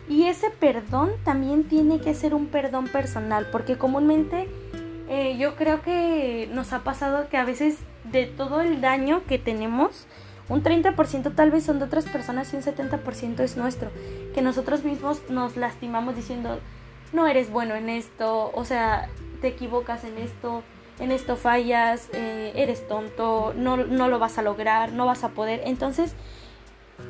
Y 0.08 0.24
ese 0.24 0.50
perdón 0.50 1.12
también 1.26 1.66
tiene 1.66 2.00
que 2.00 2.14
ser 2.14 2.34
un 2.34 2.48
perdón 2.48 2.88
personal, 2.88 3.50
porque 3.52 3.78
comúnmente 3.78 4.48
eh, 5.10 5.36
yo 5.38 5.58
creo 5.58 5.82
que 5.82 6.50
nos 6.54 6.72
ha 6.72 6.86
pasado 6.86 7.28
que 7.28 7.36
a 7.36 7.44
veces 7.44 7.80
de 8.06 8.28
todo 8.28 8.62
el 8.62 8.80
daño 8.80 9.26
que 9.26 9.40
tenemos, 9.40 10.08
un 10.48 10.64
30% 10.64 11.36
tal 11.36 11.52
vez 11.52 11.66
son 11.66 11.80
de 11.80 11.86
otras 11.86 12.06
personas 12.06 12.54
y 12.54 12.56
un 12.56 12.62
70% 12.64 13.42
es 13.42 13.58
nuestro. 13.58 13.92
Que 14.34 14.42
nosotros 14.42 14.86
mismos 14.86 15.22
nos 15.30 15.58
lastimamos 15.58 16.16
diciendo, 16.16 16.62
no 17.12 17.28
eres 17.28 17.52
bueno 17.52 17.76
en 17.76 17.90
esto, 17.90 18.52
o 18.56 18.64
sea, 18.64 19.10
te 19.42 19.50
equivocas 19.50 20.06
en 20.06 20.18
esto, 20.18 20.64
en 21.00 21.12
esto 21.12 21.36
fallas, 21.36 22.10
eh, 22.14 22.54
eres 22.56 22.88
tonto, 22.88 23.54
no, 23.56 23.78
no 23.78 24.08
lo 24.08 24.20
vas 24.20 24.38
a 24.38 24.42
lograr, 24.42 24.92
no 24.94 25.06
vas 25.06 25.24
a 25.24 25.30
poder. 25.30 25.62
Entonces, 25.66 26.16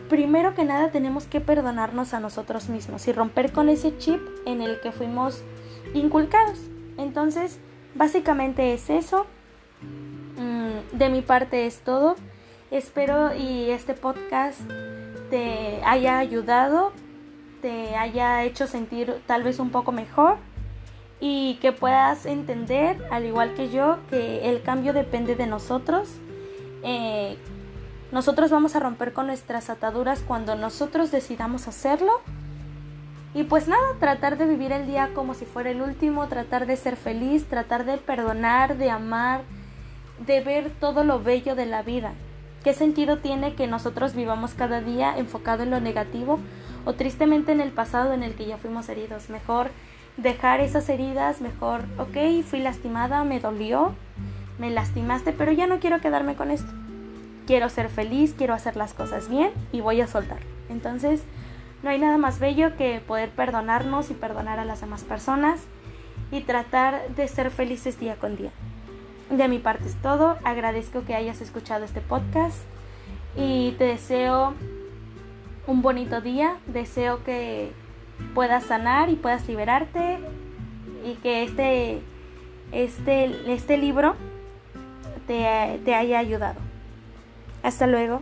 primero 0.10 0.54
que 0.56 0.66
nada 0.66 0.92
tenemos 0.92 1.26
que 1.26 1.40
perdonarnos 1.40 2.14
a 2.14 2.20
nosotros 2.20 2.70
mismos 2.70 3.08
y 3.08 3.14
romper 3.14 3.52
con 3.52 3.70
ese 3.70 3.98
chip 3.98 4.22
en 4.46 4.62
el 4.62 4.82
que 4.82 4.92
fuimos 4.92 5.44
inculcados. 5.94 6.60
Entonces, 6.98 7.60
básicamente 7.96 8.74
es 8.74 8.90
eso. 8.90 9.26
Mm, 10.38 10.98
de 10.98 11.10
mi 11.10 11.22
parte 11.22 11.66
es 11.66 11.80
todo. 11.80 12.16
Espero 12.72 13.34
y 13.34 13.70
este 13.70 13.94
podcast 13.94 14.60
te 15.30 15.82
haya 15.86 16.18
ayudado, 16.18 16.92
te 17.62 17.96
haya 17.96 18.44
hecho 18.44 18.68
sentir 18.68 19.22
tal 19.26 19.44
vez 19.44 19.60
un 19.60 19.70
poco 19.70 19.94
mejor 19.94 20.38
y 21.20 21.56
que 21.56 21.72
puedas 21.72 22.26
entender, 22.26 23.04
al 23.12 23.26
igual 23.26 23.54
que 23.56 23.70
yo, 23.70 23.98
que 24.10 24.50
el 24.50 24.62
cambio 24.62 24.94
depende 24.94 25.36
de 25.36 25.48
nosotros. 25.48 26.10
Eh, 26.84 27.38
nosotros 28.12 28.52
vamos 28.52 28.76
a 28.76 28.80
romper 28.80 29.14
con 29.14 29.28
nuestras 29.28 29.70
ataduras 29.70 30.24
cuando 30.26 30.56
nosotros 30.56 31.12
decidamos 31.12 31.68
hacerlo. 31.68 32.22
Y 33.34 33.44
pues 33.44 33.68
nada, 33.68 33.84
tratar 34.00 34.38
de 34.38 34.46
vivir 34.46 34.72
el 34.72 34.88
día 34.88 35.12
como 35.14 35.34
si 35.34 35.46
fuera 35.46 35.70
el 35.70 35.82
último, 35.82 36.28
tratar 36.28 36.66
de 36.66 36.78
ser 36.78 36.96
feliz, 36.96 37.46
tratar 37.46 37.86
de 37.86 37.98
perdonar, 37.98 38.78
de 38.78 38.90
amar, 38.90 39.42
de 40.26 40.42
ver 40.42 40.72
todo 40.80 41.04
lo 41.04 41.22
bello 41.22 41.56
de 41.56 41.66
la 41.66 41.82
vida. 41.82 42.14
¿Qué 42.64 42.74
sentido 42.74 43.18
tiene 43.18 43.54
que 43.54 43.68
nosotros 43.68 44.14
vivamos 44.14 44.54
cada 44.54 44.82
día 44.82 45.18
enfocado 45.18 45.64
en 45.64 45.70
lo 45.70 45.80
negativo 45.80 46.40
o 46.86 46.94
tristemente 46.94 47.52
en 47.52 47.62
el 47.62 47.72
pasado 47.72 48.14
en 48.14 48.24
el 48.24 48.36
que 48.36 48.46
ya 48.46 48.58
fuimos 48.58 48.90
heridos? 48.90 49.30
Mejor 49.30 49.70
dejar 50.18 50.60
esas 50.60 50.90
heridas, 50.90 51.42
mejor, 51.42 51.86
ok, 51.98 52.44
fui 52.44 52.60
lastimada, 52.60 53.24
me 53.24 53.40
dolió, 53.40 53.94
me 54.60 54.72
lastimaste, 54.72 55.32
pero 55.32 55.52
ya 55.52 55.68
no 55.68 55.80
quiero 55.80 56.02
quedarme 56.02 56.36
con 56.36 56.52
esto. 56.52 56.72
Quiero 57.46 57.70
ser 57.70 57.90
feliz, 57.90 58.34
quiero 58.38 58.54
hacer 58.54 58.76
las 58.76 58.94
cosas 58.94 59.30
bien 59.30 59.52
y 59.72 59.82
voy 59.82 60.02
a 60.02 60.08
soltar. 60.08 60.40
Entonces, 60.70 61.24
no 61.84 61.90
hay 61.90 62.00
nada 62.00 62.18
más 62.18 62.40
bello 62.40 62.76
que 62.76 63.00
poder 63.00 63.30
perdonarnos 63.30 64.10
y 64.10 64.16
perdonar 64.16 64.60
a 64.60 64.66
las 64.66 64.82
demás 64.82 65.04
personas 65.04 65.62
y 66.32 66.42
tratar 66.42 67.08
de 67.16 67.28
ser 67.28 67.52
felices 67.52 68.00
día 68.00 68.16
con 68.16 68.36
día. 68.36 68.52
De 69.30 69.48
mi 69.48 69.60
parte 69.60 69.88
es 69.88 69.96
todo, 70.02 70.38
agradezco 70.44 71.04
que 71.04 71.16
hayas 71.16 71.42
escuchado 71.42 71.86
este 71.86 72.02
podcast 72.02 72.58
y 73.36 73.76
te 73.78 73.86
deseo 73.86 74.56
un 75.68 75.82
bonito 75.82 76.22
día, 76.22 76.58
deseo 76.66 77.24
que 77.24 77.72
puedas 78.34 78.64
sanar 78.64 79.10
y 79.10 79.16
puedas 79.16 79.48
liberarte 79.48 80.20
y 81.06 81.16
que 81.16 81.44
este, 81.44 82.02
este, 82.72 83.54
este 83.54 83.78
libro 83.78 84.16
te, 85.26 85.80
te 85.84 85.96
haya 85.96 86.20
ayudado. 86.20 86.60
Hasta 87.64 87.88
luego. 87.88 88.22